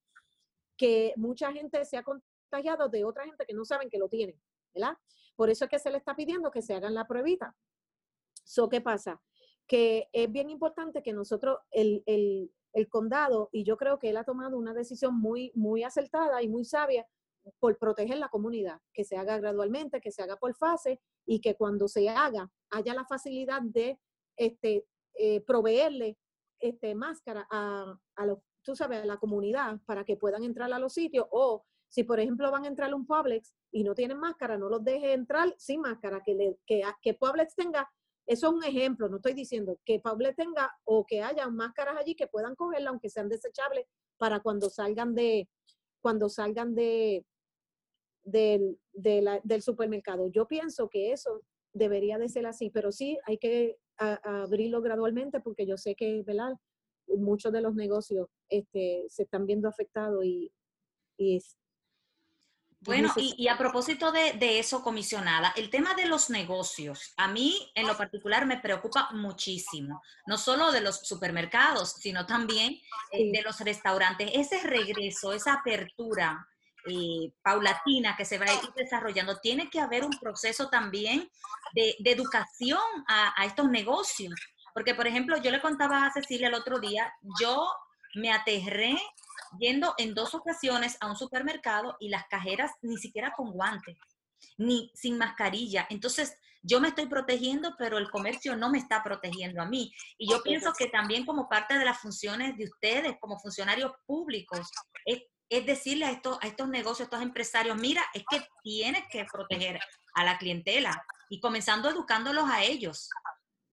que 0.77 1.13
mucha 1.17 1.53
gente 1.53 1.85
se 1.85 1.97
ha 1.97 2.03
contagiado 2.03 2.89
de 2.89 3.05
otra 3.05 3.25
gente 3.25 3.45
que 3.47 3.55
no 3.55 3.65
saben 3.65 3.89
que 3.89 3.99
lo 3.99 4.09
tienen, 4.09 4.41
¿verdad? 4.75 4.97
Por 5.37 5.49
eso 5.51 5.65
es 5.65 5.71
que 5.71 5.79
se 5.79 5.91
le 5.91 5.99
está 5.99 6.15
pidiendo 6.15 6.51
que 6.51 6.63
se 6.63 6.75
hagan 6.75 6.95
la 6.95 7.07
pruebita. 7.07 7.57
So, 8.45 8.69
¿Qué 8.69 8.81
pasa? 8.81 9.23
Que 9.67 10.09
es 10.13 10.31
bien 10.31 10.51
importante 10.51 11.03
que 11.03 11.13
nosotros, 11.13 11.59
el, 11.71 12.03
el, 12.07 12.53
el 12.73 12.89
condado, 12.89 13.49
y 13.53 13.65
yo 13.65 13.77
creo 13.77 13.99
que 13.99 14.11
él 14.11 14.17
ha 14.17 14.25
tomado 14.25 14.59
una 14.59 14.75
decisión 14.75 15.19
muy, 15.19 15.53
muy 15.55 15.85
acertada 15.85 16.43
y 16.43 16.49
muy 16.49 16.65
sabia, 16.65 17.07
por 17.59 17.79
proteger 17.79 18.19
la 18.19 18.29
comunidad, 18.29 18.81
que 18.93 19.05
se 19.05 19.17
haga 19.17 19.39
gradualmente, 19.39 20.01
que 20.01 20.13
se 20.13 20.23
haga 20.23 20.37
por 20.37 20.55
fase 20.55 21.01
y 21.27 21.41
que 21.41 21.55
cuando 21.57 21.89
se 21.89 22.09
haga 22.09 22.51
haya 22.71 22.95
la 22.95 23.05
facilidad 23.05 23.63
de 23.63 23.99
este, 24.37 24.87
eh, 25.15 25.41
proveerle 25.43 26.19
este, 26.61 26.95
máscara 26.95 27.47
a, 27.51 27.99
a, 28.17 28.27
los, 28.27 28.39
tú 28.63 28.77
sabes, 28.77 29.03
a 29.03 29.07
la 29.07 29.19
comunidad 29.19 29.81
para 29.85 30.05
que 30.05 30.17
puedan 30.17 30.45
entrar 30.45 30.73
a 30.73 30.79
los 30.79 30.93
sitios 30.95 31.27
o 31.31 31.65
si 31.89 32.05
por 32.05 32.19
ejemplo 32.21 32.51
van 32.51 32.65
a 32.65 32.69
entrar 32.69 32.91
a 32.91 32.97
un 32.97 33.07
Publix 33.07 33.53
y 33.71 33.85
no 33.85 33.95
tienen 33.95 34.19
máscara, 34.19 34.57
no 34.57 34.71
los 34.71 34.83
deje 34.83 35.13
entrar 35.13 35.55
sin 35.59 35.81
máscara, 35.81 36.23
que, 36.25 36.35
le, 36.35 36.59
que, 36.67 36.83
que 37.03 37.13
Publix 37.13 37.55
tenga, 37.55 37.87
eso 38.27 38.47
es 38.47 38.53
un 38.55 38.65
ejemplo, 38.65 39.11
no 39.11 39.17
estoy 39.17 39.35
diciendo 39.35 39.79
que 39.85 40.01
Publix 40.01 40.37
tenga 40.37 40.73
o 40.85 41.05
que 41.05 41.23
haya 41.23 41.47
máscaras 41.49 41.99
allí 41.99 42.15
que 42.15 42.29
puedan 42.29 42.55
cogerla 42.55 42.91
aunque 42.91 43.11
sean 43.11 43.29
desechables 43.29 43.87
para 44.17 44.41
cuando 44.41 44.71
salgan 44.71 45.15
de, 45.15 45.51
cuando 46.01 46.31
salgan 46.31 46.75
de, 46.75 47.27
del, 48.25 48.79
del 48.93 49.63
supermercado. 49.63 50.31
Yo 50.31 50.47
pienso 50.47 50.89
que 50.89 51.13
eso 51.13 51.43
debería 51.73 52.19
de 52.19 52.29
ser 52.29 52.47
así, 52.47 52.71
pero 52.71 52.93
sí 52.93 53.19
hay 53.25 53.39
que 53.39 53.79
abrirlo 53.97 54.83
gradualmente 54.83 55.41
porque 55.41 55.67
yo 55.67 55.77
sé 55.77 55.95
que 55.95 56.23
¿verdad? 56.27 56.55
muchos 57.07 57.53
de 57.53 57.61
los 57.61 57.75
negocios 57.75 58.29
este, 58.49 59.05
se 59.09 59.25
están 59.25 59.47
viendo 59.47 59.69
afectados 59.69 60.25
y, 60.25 60.53
y 61.17 61.39
Bueno, 62.81 63.13
y, 63.17 63.49
a 63.49 63.57
propósito 63.57 64.11
de, 64.13 64.59
eso, 64.59 64.83
comisionada, 64.83 65.53
el 65.57 65.71
tema 65.71 65.95
de 65.95 66.07
los 66.07 66.31
negocios, 66.31 67.13
a 67.17 67.29
mí 67.29 67.71
en 67.75 67.87
lo 67.87 67.97
particular 67.97 68.47
me 68.47 68.59
preocupa 68.59 69.11
muchísimo, 69.13 70.03
no 70.27 70.37
solo 70.37 70.73
de 70.73 70.81
los 70.81 71.01
supermercados, 71.01 71.93
sino 71.93 72.27
también 72.27 72.75
eh, 73.13 73.31
de 73.33 73.43
los 73.43 73.61
restaurantes. 73.61 74.31
Ese 74.35 74.63
regreso, 74.63 75.33
esa 75.33 75.55
apertura 75.55 76.49
eh, 76.87 77.33
paulatina 77.43 78.17
que 78.17 78.25
se 78.25 78.39
va 78.39 78.47
a 78.47 78.55
ir 78.55 78.73
desarrollando, 78.77 79.39
tiene 79.39 79.71
que 79.71 79.81
haber 79.81 80.05
un 80.05 80.19
proceso 80.19 80.69
también 80.69 81.29
de, 81.75 81.97
educación 82.05 82.81
a, 83.09 83.33
a 83.41 83.47
estos 83.47 83.69
negocios. 83.69 84.35
Porque, 84.75 84.95
por 84.95 85.07
ejemplo, 85.07 85.37
yo 85.37 85.51
le 85.51 85.61
contaba 85.61 86.07
a 86.07 86.13
Cecilia 86.13 86.49
el 86.49 86.55
otro 86.55 86.79
día, 86.79 87.13
yo 87.41 87.69
me 88.15 88.33
aterré 88.33 88.97
yendo 89.59 89.95
en 89.99 90.15
dos 90.15 90.35
ocasiones 90.35 90.97
a 91.01 91.09
un 91.09 91.17
supermercado 91.17 91.97
y 92.01 92.09
las 92.09 92.27
cajeras 92.29 92.71
ni 92.83 92.97
siquiera 92.97 93.33
con 93.37 93.53
guantes, 93.53 93.99
ni 94.57 94.91
sin 94.95 95.19
mascarilla. 95.19 95.87
Entonces, 95.91 96.37
yo 96.63 96.81
me 96.81 96.89
estoy 96.89 97.07
protegiendo, 97.07 97.75
pero 97.77 97.99
el 97.99 98.11
comercio 98.11 98.57
no 98.57 98.71
me 98.71 98.79
está 98.79 99.03
protegiendo 99.03 99.61
a 99.61 99.67
mí. 99.67 99.93
Y 100.17 100.31
yo 100.31 100.43
pienso 100.43 100.73
que 100.73 100.87
también 100.87 101.27
como 101.27 101.49
parte 101.49 101.77
de 101.77 101.85
las 101.85 101.99
funciones 101.99 102.57
de 102.57 102.65
ustedes 102.65 103.17
como 103.21 103.39
funcionarios 103.39 103.93
públicos, 104.07 104.71
es, 105.05 105.23
decirle 105.61 106.07
a 106.07 106.11
estos, 106.11 106.39
a 106.41 106.47
estos 106.47 106.69
negocios, 106.69 107.01
a 107.01 107.05
estos 107.05 107.23
empresarios, 107.23 107.77
mira, 107.77 108.03
es 108.15 108.25
que 108.31 108.47
tienes 108.63 109.05
que 109.11 109.27
proteger 109.31 109.79
a 110.15 110.25
la 110.25 110.39
clientela 110.39 111.05
y 111.29 111.41
comenzando 111.41 111.91
educándolos 111.91 112.49
a 112.49 112.63
ellos 112.65 113.09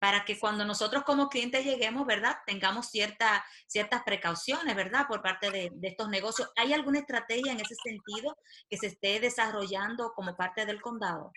para 0.00 0.24
que 0.24 0.38
cuando 0.38 0.64
nosotros 0.64 1.04
como 1.04 1.28
clientes 1.28 1.64
lleguemos, 1.64 2.06
¿verdad? 2.06 2.36
Tengamos 2.46 2.86
cierta, 2.86 3.44
ciertas 3.66 4.02
precauciones, 4.02 4.74
¿verdad? 4.74 5.04
Por 5.06 5.20
parte 5.20 5.50
de, 5.50 5.70
estos 5.82 6.08
negocios. 6.08 6.50
¿Hay 6.56 6.72
alguna 6.72 7.00
estrategia 7.00 7.52
en 7.52 7.60
ese 7.60 7.74
sentido 7.74 8.34
que 8.68 8.78
se 8.78 8.86
esté 8.86 9.20
desarrollando 9.20 10.12
como 10.14 10.34
parte 10.36 10.64
del 10.64 10.80
condado? 10.80 11.30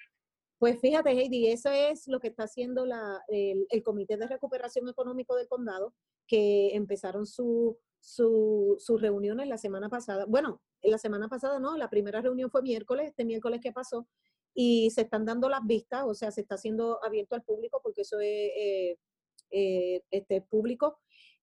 Pues 0.59 0.79
fíjate, 0.79 1.11
Heidi, 1.11 1.51
eso 1.51 1.69
es 1.71 2.07
lo 2.07 2.21
que 2.21 2.29
está 2.29 2.43
haciendo 2.43 2.85
el, 3.27 3.83
Comité 3.83 4.15
de 4.15 4.27
Recuperación 4.27 4.87
Económico 4.87 5.35
del 5.35 5.49
Condado, 5.49 5.93
que 6.25 6.73
empezaron 6.73 7.25
sus 7.25 7.75
su, 8.03 8.75
su 8.79 8.97
reuniones 8.97 9.47
la 9.47 9.57
semana 9.57 9.87
pasada. 9.87 10.25
Bueno, 10.25 10.61
la 10.81 10.97
semana 10.97 11.29
pasada 11.29 11.59
no, 11.59 11.77
la 11.77 11.89
primera 11.89 12.21
reunión 12.21 12.51
fue 12.51 12.61
miércoles, 12.61 13.07
este 13.07 13.23
miércoles 13.23 13.61
que 13.61 13.71
pasó, 13.71 14.07
y 14.53 14.91
se 14.91 15.01
están 15.01 15.25
dando 15.25 15.47
las 15.47 15.65
vistas, 15.65 16.03
o 16.05 16.13
sea, 16.13 16.29
se 16.29 16.41
está 16.41 16.55
haciendo 16.55 16.99
abierto 17.03 17.35
al 17.35 17.43
público 17.43 17.79
porque 17.81 18.01
eso 18.01 18.19
es 18.19 18.27
eh, 18.27 18.97
eh, 19.51 20.01
este, 20.11 20.41
público. 20.41 20.99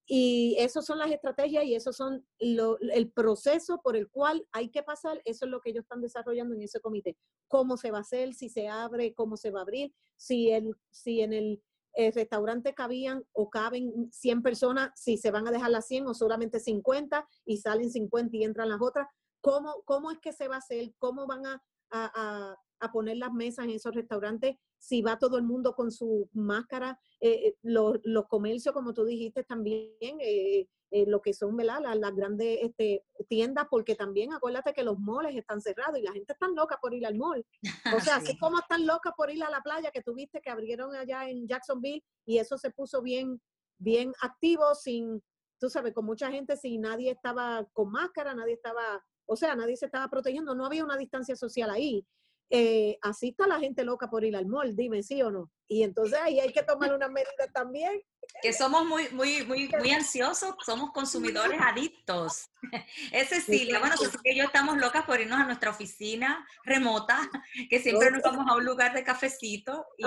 Y 0.06 0.56
esas 0.58 0.84
son 0.84 0.98
las 0.98 1.10
estrategias 1.10 1.64
y 1.64 1.74
eso 1.74 1.92
son 1.92 2.26
el 2.38 3.12
proceso 3.12 3.80
por 3.80 3.96
el 3.96 4.10
cual 4.10 4.46
hay 4.52 4.68
que 4.68 4.82
pasar. 4.82 5.22
Eso 5.24 5.44
es 5.44 5.50
lo 5.50 5.60
que 5.60 5.70
ellos 5.70 5.82
están 5.82 6.00
desarrollando 6.00 6.54
en 6.54 6.62
ese 6.62 6.80
comité. 6.80 7.16
Cómo 7.48 7.76
se 7.76 7.92
va 7.92 7.98
a 7.98 8.00
hacer, 8.00 8.34
si 8.34 8.48
se 8.48 8.66
abre, 8.68 9.14
cómo 9.14 9.36
se 9.36 9.50
va 9.50 9.60
a 9.60 9.62
abrir, 9.62 9.94
si, 10.16 10.50
el, 10.50 10.74
si 10.90 11.20
en 11.20 11.32
el, 11.32 11.62
restaurante 11.94 12.74
cabían 12.74 13.24
o 13.32 13.50
caben 13.50 14.10
100 14.12 14.42
personas, 14.42 14.90
si 14.94 15.16
se 15.16 15.30
van 15.30 15.46
a 15.46 15.50
dejar 15.50 15.70
las 15.70 15.86
100 15.86 16.06
o 16.06 16.14
solamente 16.14 16.60
50 16.60 17.26
y 17.44 17.58
salen 17.58 17.90
50 17.90 18.36
y 18.36 18.44
entran 18.44 18.68
las 18.68 18.80
otras. 18.80 19.08
¿Cómo, 19.40 19.82
cómo 19.84 20.10
es 20.10 20.18
que 20.18 20.32
se 20.32 20.48
va 20.48 20.56
a 20.56 20.58
hacer? 20.58 20.92
¿Cómo 20.98 21.26
van 21.26 21.46
a, 21.46 21.62
a 21.90 22.56
poner 22.88 23.18
las 23.18 23.32
mesas 23.32 23.66
en 23.66 23.72
esos 23.72 23.94
restaurantes, 23.94 24.56
si 24.78 25.02
va 25.02 25.18
todo 25.18 25.36
el 25.36 25.44
mundo 25.44 25.74
con 25.74 25.92
su 25.92 26.28
máscara, 26.32 26.98
eh, 27.20 27.48
eh, 27.48 27.56
los, 27.62 28.00
comercios, 28.28 28.74
como 28.74 28.94
tú 28.94 29.04
dijiste 29.04 29.44
también, 29.44 29.92
eh, 30.00 30.66
lo 31.06 31.20
que 31.20 31.34
son 31.34 31.56
Las, 31.58 31.80
las 31.82 32.14
grandes 32.16 32.58
este, 32.62 33.04
tiendas, 33.28 33.66
porque 33.70 33.94
también 33.94 34.32
acuérdate 34.32 34.72
que 34.72 34.82
los 34.82 34.98
moles 34.98 35.36
están 35.36 35.60
cerrados 35.60 35.98
y 35.98 36.02
la 36.02 36.12
gente 36.12 36.32
está 36.32 36.48
loca 36.48 36.78
por 36.80 36.94
ir 36.94 37.06
al 37.06 37.16
mall. 37.16 37.44
O 38.00 38.00
sea, 38.00 38.16
así 38.16 38.36
como 38.38 38.58
están 38.58 38.86
locas 38.86 39.12
por 39.16 39.30
ir 39.30 39.44
a 39.44 39.50
la 39.50 39.60
playa 39.60 39.90
que 39.90 40.02
tuviste 40.02 40.40
que 40.40 40.50
abrieron 40.50 40.94
allá 40.96 41.28
en 41.28 41.46
Jacksonville 41.46 42.02
y 42.24 42.38
eso 42.38 42.56
se 42.58 42.70
puso 42.70 43.02
bien, 43.02 43.40
bien 43.78 44.12
activo 44.22 44.74
sin, 44.74 45.22
tú 45.60 45.68
sabes, 45.68 45.92
con 45.92 46.06
mucha 46.06 46.30
gente, 46.30 46.56
sin 46.56 46.80
nadie 46.80 47.12
estaba 47.12 47.64
con 47.72 47.90
máscara, 47.92 48.34
nadie 48.34 48.54
estaba, 48.54 49.04
o 49.26 49.36
sea, 49.36 49.54
nadie 49.54 49.76
se 49.76 49.86
estaba 49.86 50.08
protegiendo, 50.08 50.54
no 50.54 50.64
había 50.64 50.84
una 50.84 50.96
distancia 50.96 51.36
social 51.36 51.70
ahí 51.70 52.04
eh, 52.52 52.98
así 53.02 53.28
está 53.28 53.46
la 53.46 53.60
gente 53.60 53.84
loca 53.84 54.10
por 54.10 54.24
ir 54.24 54.34
al 54.34 54.46
mall, 54.46 54.74
dime 54.74 55.04
sí 55.04 55.22
o 55.22 55.30
no. 55.30 55.50
Y 55.68 55.84
entonces 55.84 56.18
ahí 56.20 56.40
hay 56.40 56.52
que 56.52 56.64
tomar 56.64 56.92
unas 56.92 57.08
medidas 57.08 57.52
también. 57.54 58.02
Que 58.42 58.52
somos 58.52 58.84
muy, 58.84 59.08
muy, 59.10 59.44
muy, 59.44 59.68
muy 59.68 59.90
ansiosos, 59.92 60.56
somos 60.66 60.90
consumidores 60.90 61.60
adictos. 61.62 62.50
Es 63.12 63.28
Cecilia, 63.28 63.78
bueno, 63.78 63.96
Cecilia 63.96 64.32
y 64.32 64.38
yo 64.38 64.44
estamos 64.44 64.76
locas 64.78 65.04
por 65.04 65.20
irnos 65.20 65.38
a 65.38 65.44
nuestra 65.44 65.70
oficina 65.70 66.44
remota, 66.64 67.20
que 67.70 67.78
siempre 67.78 68.10
nos 68.10 68.22
vamos 68.22 68.46
a 68.48 68.56
un 68.56 68.64
lugar 68.64 68.94
de 68.94 69.04
cafecito 69.04 69.86
y, 69.96 70.04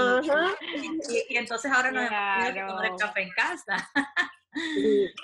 y, 1.30 1.38
entonces 1.38 1.72
ahora 1.72 1.92
nos 1.92 2.12
hemos 2.12 2.68
tomar 2.68 2.86
el 2.86 2.96
café 2.98 3.22
en 3.22 3.30
casa. 3.32 3.90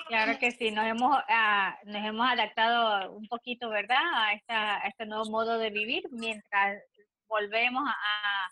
Claro 0.08 0.38
que 0.40 0.50
sí, 0.50 0.70
nos 0.70 0.86
hemos, 0.86 1.16
ah, 1.28 1.78
nos 1.84 2.04
hemos 2.04 2.28
adaptado 2.28 3.12
un 3.12 3.28
poquito, 3.28 3.68
¿verdad? 3.68 4.02
A, 4.14 4.32
esta, 4.32 4.82
a 4.82 4.88
este 4.88 5.06
nuevo 5.06 5.26
modo 5.30 5.58
de 5.58 5.70
vivir 5.70 6.02
mientras 6.10 6.82
volvemos 7.30 7.84
a, 7.86 8.48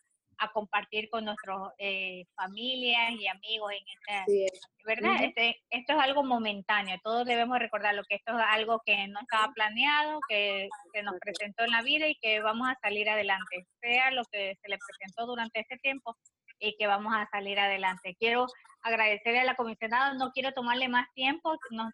compartir 0.53 1.11
con 1.11 1.25
nuestras 1.25 1.59
eh, 1.79 2.25
familias 2.37 3.11
y 3.19 3.27
amigos 3.27 3.73
en 3.73 3.85
esta, 3.99 4.57
¿verdad? 4.87 5.25
Este, 5.25 5.61
esto 5.69 5.95
es 5.95 5.99
algo 5.99 6.23
momentáneo, 6.23 6.97
todos 7.03 7.27
debemos 7.27 7.59
recordarlo, 7.59 8.05
que 8.09 8.15
esto 8.15 8.39
es 8.39 8.45
algo 8.49 8.81
que 8.87 9.09
no 9.09 9.19
estaba 9.21 9.53
planeado, 9.53 10.21
que 10.29 10.69
se 10.93 11.03
nos 11.03 11.17
presentó 11.19 11.65
en 11.65 11.73
la 11.73 11.83
vida 11.83 12.07
y 12.07 12.15
que 12.23 12.41
vamos 12.41 12.69
a 12.69 12.79
salir 12.81 13.11
adelante, 13.11 13.67
sea 13.81 14.13
lo 14.13 14.23
que 14.31 14.55
se 14.63 14.69
le 14.69 14.79
presentó 14.79 15.27
durante 15.27 15.59
este 15.59 15.77
tiempo 15.79 16.17
y 16.61 16.77
que 16.77 16.87
vamos 16.87 17.13
a 17.17 17.29
salir 17.33 17.59
adelante. 17.59 18.15
Quiero 18.17 18.47
agradecerle 18.83 19.41
a 19.41 19.45
la 19.45 19.57
comisionada, 19.57 20.15
no 20.15 20.31
quiero 20.31 20.53
tomarle 20.53 20.89
más 20.89 21.09
tiempo, 21.15 21.57
nos, 21.71 21.93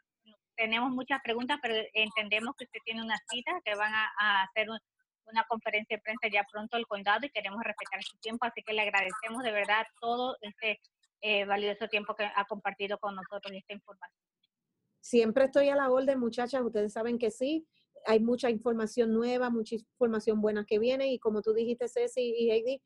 tenemos 0.55 0.91
muchas 0.91 1.21
preguntas, 1.23 1.59
pero 1.63 1.75
entendemos 1.95 2.55
que 2.57 2.65
usted 2.65 2.81
tiene 2.85 3.03
una 3.03 3.17
cita, 3.31 3.53
que 3.65 3.75
van 3.75 3.95
a, 3.95 4.13
a 4.19 4.43
hacer 4.43 4.69
un, 4.69 4.79
una 5.27 5.45
conferencia 5.49 5.97
de 5.97 6.03
prensa 6.03 6.29
ya 6.29 6.45
pronto 6.51 6.77
el 6.77 6.87
condado 6.87 7.27
y 7.27 7.31
queremos 7.31 7.63
respetar 7.65 8.03
su 8.03 8.17
tiempo, 8.19 8.45
así 8.45 8.63
que 8.63 8.73
le 8.73 8.83
agradecemos 8.83 9.43
de 9.43 9.53
verdad 9.53 9.85
todo 10.01 10.37
este 10.41 10.81
eh, 11.21 11.45
valioso 11.45 11.89
tiempo 11.89 12.15
que 12.15 12.25
ha 12.25 12.45
compartido 12.47 12.99
con 12.99 13.15
nosotros 13.15 13.53
esta 13.55 13.73
información. 13.73 14.21
Siempre 15.01 15.45
estoy 15.45 15.69
a 15.69 15.77
la 15.77 15.91
orden, 15.91 16.19
muchachas, 16.19 16.63
ustedes 16.63 16.93
saben 16.93 17.19
que 17.19 17.31
sí, 17.31 17.67
hay 18.07 18.21
mucha 18.21 18.51
información 18.51 19.13
nueva, 19.13 19.51
mucha 19.51 19.77
información 19.77 20.41
buena 20.41 20.65
que 20.65 20.79
viene 20.79 21.13
y 21.13 21.19
como 21.19 21.43
tú 21.43 21.53
dijiste, 21.53 21.89
Ceci 21.89 22.35
y 22.37 22.51
Heidi, 22.51 22.83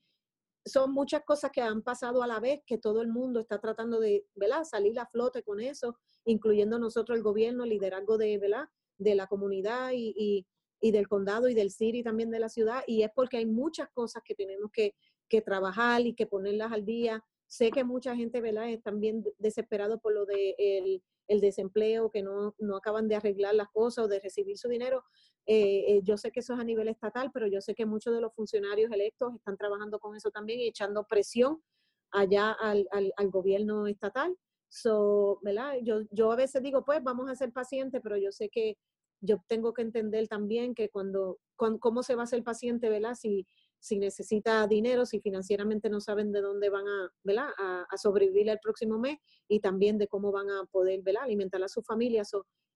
son 0.64 0.92
muchas 0.92 1.22
cosas 1.24 1.50
que 1.50 1.62
han 1.62 1.82
pasado 1.82 2.22
a 2.22 2.26
la 2.26 2.40
vez, 2.40 2.60
que 2.66 2.78
todo 2.78 3.00
el 3.00 3.08
mundo 3.08 3.40
está 3.40 3.58
tratando 3.60 4.00
de, 4.00 4.26
¿verdad? 4.34 4.64
Salir 4.64 4.98
a 4.98 5.06
flote 5.06 5.42
con 5.42 5.60
eso, 5.60 5.98
incluyendo 6.24 6.78
nosotros 6.78 7.16
el 7.16 7.22
gobierno, 7.22 7.64
el 7.64 7.70
liderazgo 7.70 8.18
de, 8.18 8.38
¿verdad? 8.38 8.68
De 8.98 9.14
la 9.14 9.26
comunidad 9.26 9.92
y 9.92 10.14
y 10.16 10.46
del 10.80 11.08
condado 11.08 11.48
y 11.48 11.54
del 11.54 11.70
city 11.70 12.02
también 12.02 12.30
de 12.30 12.40
la 12.40 12.48
ciudad, 12.48 12.82
y 12.86 13.02
es 13.02 13.10
porque 13.14 13.38
hay 13.38 13.46
muchas 13.46 13.88
cosas 13.90 14.22
que 14.24 14.34
tenemos 14.34 14.70
que, 14.72 14.94
que 15.28 15.42
trabajar 15.42 16.00
y 16.02 16.14
que 16.14 16.26
ponerlas 16.26 16.72
al 16.72 16.84
día. 16.84 17.24
Sé 17.46 17.70
que 17.70 17.84
mucha 17.84 18.14
gente, 18.14 18.40
¿verdad?, 18.40 18.68
están 18.68 19.00
bien 19.00 19.24
desesperados 19.38 20.00
por 20.00 20.12
lo 20.12 20.26
de 20.26 20.54
el, 20.58 21.02
el 21.28 21.40
desempleo, 21.40 22.10
que 22.10 22.22
no, 22.22 22.54
no, 22.58 22.76
acaban 22.76 23.08
de 23.08 23.16
arreglar 23.16 23.54
las 23.54 23.68
cosas 23.68 24.04
o 24.04 24.08
de 24.08 24.20
recibir 24.20 24.58
su 24.58 24.68
dinero. 24.68 25.04
Eh, 25.46 25.84
eh, 25.88 26.00
yo 26.02 26.16
sé 26.16 26.30
que 26.30 26.40
eso 26.40 26.54
es 26.54 26.60
a 26.60 26.64
nivel 26.64 26.88
estatal, 26.88 27.30
pero 27.32 27.46
yo 27.46 27.60
sé 27.60 27.74
que 27.74 27.86
muchos 27.86 28.14
de 28.14 28.20
los 28.20 28.34
funcionarios 28.34 28.90
electos 28.92 29.34
están 29.34 29.56
trabajando 29.56 29.98
con 29.98 30.14
eso 30.14 30.30
también 30.30 30.60
y 30.60 30.68
echando 30.68 31.04
presión 31.04 31.62
allá 32.10 32.52
al, 32.52 32.86
al, 32.90 33.12
al 33.16 33.30
gobierno 33.30 33.86
estatal. 33.86 34.36
So, 34.70 35.38
¿verdad? 35.42 35.76
Yo, 35.82 36.02
yo 36.10 36.30
a 36.30 36.36
veces 36.36 36.62
digo, 36.62 36.84
pues 36.84 37.02
vamos 37.02 37.30
a 37.30 37.34
ser 37.34 37.52
pacientes, 37.52 38.00
pero 38.02 38.18
yo 38.18 38.30
sé 38.30 38.50
que 38.50 38.76
yo 39.20 39.42
tengo 39.46 39.72
que 39.72 39.82
entender 39.82 40.28
también 40.28 40.74
que 40.74 40.90
cuando, 40.90 41.38
cómo 41.56 42.02
se 42.02 42.14
va 42.14 42.22
a 42.22 42.24
hacer 42.24 42.38
el 42.38 42.44
paciente, 42.44 42.88
¿verdad? 42.88 43.14
Si, 43.14 43.46
si 43.80 43.98
necesita 43.98 44.66
dinero, 44.66 45.06
si 45.06 45.20
financieramente 45.20 45.88
no 45.88 46.00
saben 46.00 46.32
de 46.32 46.40
dónde 46.40 46.70
van 46.70 46.86
a, 46.86 47.12
¿verdad? 47.22 47.48
A, 47.58 47.96
sobrevivir 47.96 48.48
el 48.48 48.58
próximo 48.60 48.98
mes 48.98 49.18
y 49.48 49.60
también 49.60 49.98
de 49.98 50.08
cómo 50.08 50.32
van 50.32 50.50
a 50.50 50.64
poder, 50.70 51.02
¿verdad? 51.02 51.24
Alimentar 51.24 51.62
a 51.62 51.68
su 51.68 51.82
familia. 51.82 52.22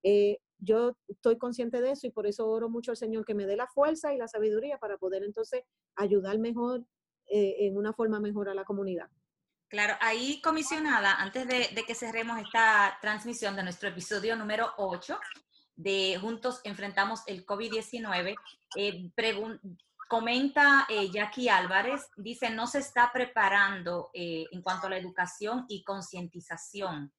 Eh, 0.05 0.39
yo 0.59 0.97
estoy 1.09 1.39
consciente 1.39 1.81
de 1.81 1.93
eso 1.93 2.07
y 2.07 2.11
por 2.11 2.27
eso 2.27 2.49
oro 2.49 2.69
mucho 2.69 2.93
al 2.93 2.97
Señor 2.97 3.25
que 3.25 3.35
me 3.35 3.47
dé 3.47 3.57
la 3.57 3.69
fuerza 3.69 4.13
y 4.13 4.19
la 4.19 4.29
sabiduría 4.29 4.79
para 4.79 4.97
poder 4.97 5.25
entonces 5.25 5.63
ayudar 5.97 6.39
mejor, 6.39 6.85
eh, 7.27 7.67
en 7.67 7.77
una 7.77 7.93
forma 7.93 8.21
mejor 8.21 8.49
a 8.49 8.55
la 8.55 8.65
comunidad. 8.65 9.09
Claro, 9.69 9.95
ahí 10.01 10.41
comisionada, 10.43 11.15
antes 11.15 11.49
de, 11.49 11.71
de, 11.75 11.85
que 11.85 11.95
cerremos 11.95 12.39
esta 12.39 12.99
transmisión 13.01 13.57
de 13.57 13.63
nuestro 13.63 13.89
episodio 13.89 14.37
número 14.37 14.67
8, 14.77 15.19
de 15.83 16.19
Juntos 16.21 16.61
Enfrentamos 16.65 17.23
el 17.27 17.45
COVID-19. 17.45 18.37
Eh, 18.77 19.11
comenta 20.09 20.87
eh, 20.89 21.11
Jackie 21.11 21.49
Álvarez, 21.49 22.09
dice, 22.17 22.51
no 22.51 22.67
se 22.67 22.81
está 22.81 23.11
preparando 23.13 24.11
eh, 24.13 24.45
en 24.51 24.63
cuanto 24.63 24.87
a 24.87 24.91
la 24.91 24.99
educación 24.99 25.65
y 25.69 25.83
concientización 25.85 27.13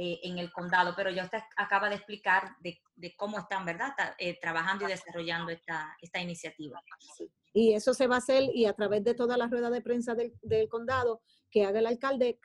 en 0.00 0.38
el 0.38 0.52
condado, 0.52 0.94
pero 0.94 1.10
ya 1.10 1.24
usted 1.24 1.40
acaba 1.56 1.88
de 1.88 1.96
explicar 1.96 2.54
de, 2.60 2.80
de 2.94 3.16
cómo 3.16 3.38
están, 3.38 3.64
¿verdad? 3.64 3.90
Eh, 4.18 4.38
trabajando 4.40 4.84
y 4.84 4.88
desarrollando 4.88 5.50
esta, 5.50 5.96
esta 6.00 6.20
iniciativa. 6.20 6.80
Y 7.52 7.72
eso 7.72 7.94
se 7.94 8.06
va 8.06 8.16
a 8.16 8.18
hacer 8.18 8.44
y 8.54 8.66
a 8.66 8.74
través 8.74 9.02
de 9.02 9.14
toda 9.14 9.36
la 9.36 9.46
rueda 9.46 9.70
de 9.70 9.80
prensa 9.80 10.14
del, 10.14 10.32
del 10.42 10.68
condado 10.68 11.22
que 11.50 11.64
haga 11.64 11.78
el 11.78 11.86
alcalde, 11.86 12.38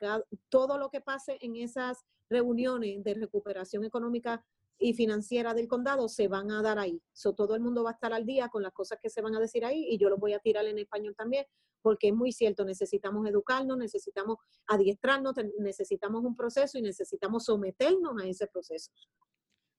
todo 0.48 0.78
lo 0.78 0.90
que 0.90 1.00
pase 1.00 1.38
en 1.40 1.56
esas 1.56 2.04
reuniones 2.28 3.04
de 3.04 3.14
recuperación 3.14 3.84
económica 3.84 4.44
y 4.84 4.92
financiera 4.92 5.54
del 5.54 5.66
condado 5.66 6.08
se 6.08 6.28
van 6.28 6.50
a 6.50 6.60
dar 6.60 6.78
ahí. 6.78 7.00
So, 7.14 7.34
todo 7.34 7.54
el 7.54 7.62
mundo 7.62 7.82
va 7.82 7.90
a 7.90 7.92
estar 7.94 8.12
al 8.12 8.26
día 8.26 8.50
con 8.50 8.62
las 8.62 8.72
cosas 8.72 8.98
que 9.00 9.08
se 9.08 9.22
van 9.22 9.34
a 9.34 9.40
decir 9.40 9.64
ahí 9.64 9.86
y 9.88 9.96
yo 9.96 10.10
lo 10.10 10.18
voy 10.18 10.34
a 10.34 10.38
tirar 10.40 10.66
en 10.66 10.78
español 10.78 11.14
también 11.16 11.46
porque 11.80 12.08
es 12.08 12.14
muy 12.14 12.32
cierto, 12.32 12.64
necesitamos 12.66 13.26
educarnos, 13.26 13.78
necesitamos 13.78 14.38
adiestrarnos, 14.66 15.34
necesitamos 15.58 16.22
un 16.22 16.36
proceso 16.36 16.78
y 16.78 16.82
necesitamos 16.82 17.44
someternos 17.44 18.22
a 18.22 18.26
ese 18.26 18.46
proceso. 18.46 18.90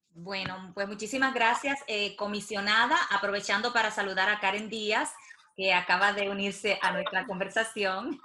Bueno, 0.09 0.71
pues 0.73 0.87
muchísimas 0.87 1.33
gracias, 1.33 1.79
eh, 1.87 2.15
comisionada. 2.15 2.95
Aprovechando 3.11 3.73
para 3.73 3.91
saludar 3.91 4.29
a 4.29 4.39
Karen 4.39 4.69
Díaz, 4.69 5.13
que 5.55 5.73
acaba 5.73 6.13
de 6.13 6.29
unirse 6.29 6.77
a 6.81 6.91
nuestra 6.91 7.25
conversación. 7.25 8.19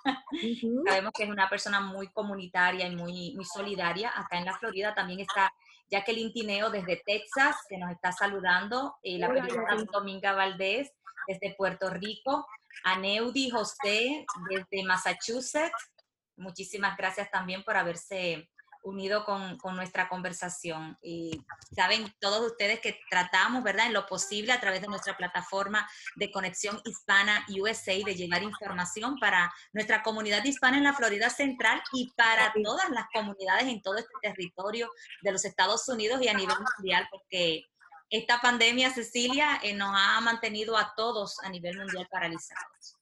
Sabemos 0.87 1.13
que 1.13 1.25
es 1.25 1.31
una 1.31 1.49
persona 1.49 1.81
muy 1.81 2.09
comunitaria 2.09 2.87
y 2.87 2.97
muy, 2.97 3.35
muy 3.35 3.45
solidaria. 3.45 4.13
Acá 4.15 4.39
en 4.39 4.45
la 4.45 4.59
Florida 4.59 4.95
también 4.95 5.21
está 5.21 5.53
Jacqueline 5.91 6.33
Tineo 6.33 6.71
desde 6.71 7.03
Texas, 7.05 7.57
que 7.69 7.79
nos 7.79 7.91
está 7.91 8.13
saludando. 8.13 8.97
Eh, 9.03 9.19
la 9.19 9.29
periodista 9.29 9.77
Dominga 9.93 10.33
Valdés 10.33 10.93
desde 11.27 11.55
Puerto 11.57 11.91
Rico. 11.91 12.47
A 12.85 12.99
Neudi 12.99 13.51
José 13.51 14.25
desde 14.49 14.85
Massachusetts. 14.87 15.93
Muchísimas 16.37 16.97
gracias 16.97 17.31
también 17.31 17.65
por 17.65 17.77
haberse 17.77 18.49
unido 18.83 19.25
con, 19.25 19.59
con, 19.59 19.77
nuestra 19.77 20.09
conversación. 20.09 20.99
Y 21.03 21.43
saben 21.75 22.13
todos 22.21 22.41
ustedes 22.51 22.81
que 22.81 22.99
tratamos, 23.11 23.63
¿verdad?, 23.63 23.87
en 23.87 23.93
lo 23.93 24.07
posible 24.07 24.53
a 24.53 24.61
través 24.61 24.81
de 24.81 24.89
nuestra 24.89 25.17
plataforma 25.17 25.89
de 26.17 26.31
conexión 26.31 26.81
hispana 26.85 27.45
USA 27.49 27.93
de 27.93 28.15
llevar 28.15 28.43
información 28.43 29.17
para 29.19 29.53
nuestra 29.73 30.03
comunidad 30.03 30.45
hispana 30.45 30.79
en 30.79 30.85
la 30.85 30.95
Florida 30.95 31.31
Central 31.31 31.83
y 31.93 32.11
para 32.17 32.53
todas 32.63 32.91
las 32.91 33.07
comunidades 33.13 33.65
en 33.65 33.83
todo 33.83 33.97
este 33.97 34.15
territorio 34.23 34.91
de 35.23 35.33
los 35.33 35.45
Estados 35.45 35.89
Unidos 35.89 36.21
y 36.23 36.29
a 36.29 36.35
nivel 36.35 36.57
mundial, 36.77 37.07
porque 37.11 37.67
esta 38.11 38.41
pandemia, 38.41 38.91
Cecilia, 38.91 39.61
eh, 39.63 39.73
nos 39.73 39.95
ha 39.95 40.21
mantenido 40.21 40.77
a 40.77 40.95
todos 40.97 41.39
a 41.45 41.49
nivel 41.49 41.79
mundial 41.79 42.09
paralizados. 42.11 43.00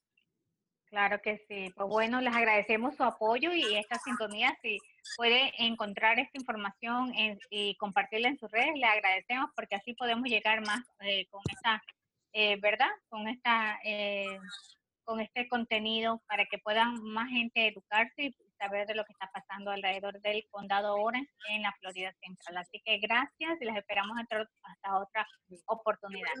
Claro 0.89 1.21
que 1.21 1.37
sí. 1.47 1.71
Pues 1.75 1.87
bueno, 1.87 2.19
les 2.19 2.35
agradecemos 2.35 2.95
su 2.95 3.03
apoyo 3.03 3.51
y 3.53 3.75
esta 3.75 3.99
sintonía. 3.99 4.57
Si 4.61 4.79
puede 5.17 5.53
encontrar 5.59 6.17
esta 6.17 6.37
información 6.37 7.13
y 7.51 7.75
compartirla 7.75 8.29
en 8.29 8.39
sus 8.39 8.49
redes, 8.51 8.71
le 8.75 8.85
agradecemos 8.85 9.51
porque 9.55 9.75
así 9.75 9.93
podemos 9.93 10.27
llegar 10.27 10.65
más 10.65 10.83
eh, 11.01 11.27
con 11.27 11.41
esta, 11.51 11.83
eh, 12.33 12.57
¿verdad? 12.59 12.89
Con 13.07 13.27
esta, 13.27 13.79
eh, 13.83 14.39
con 15.03 15.19
este 15.19 15.47
contenido 15.47 16.23
para 16.27 16.45
que 16.45 16.57
puedan 16.57 17.03
más 17.03 17.29
gente 17.29 17.67
educarse 17.67 18.23
y 18.23 18.35
saber 18.57 18.87
de 18.87 18.95
lo 18.95 19.05
que 19.05 19.13
está 19.13 19.29
pasando 19.31 19.69
alrededor 19.69 20.19
del 20.21 20.43
condado 20.49 20.95
Orange 20.95 21.29
en 21.49 21.61
la 21.61 21.73
Florida 21.79 22.11
Central. 22.19 22.57
Así 22.57 22.81
que 22.83 22.97
gracias 22.97 23.61
y 23.61 23.65
les 23.65 23.75
esperamos 23.75 24.17
hasta 24.19 24.97
otra 24.97 25.27
oportunidad. 25.67 26.31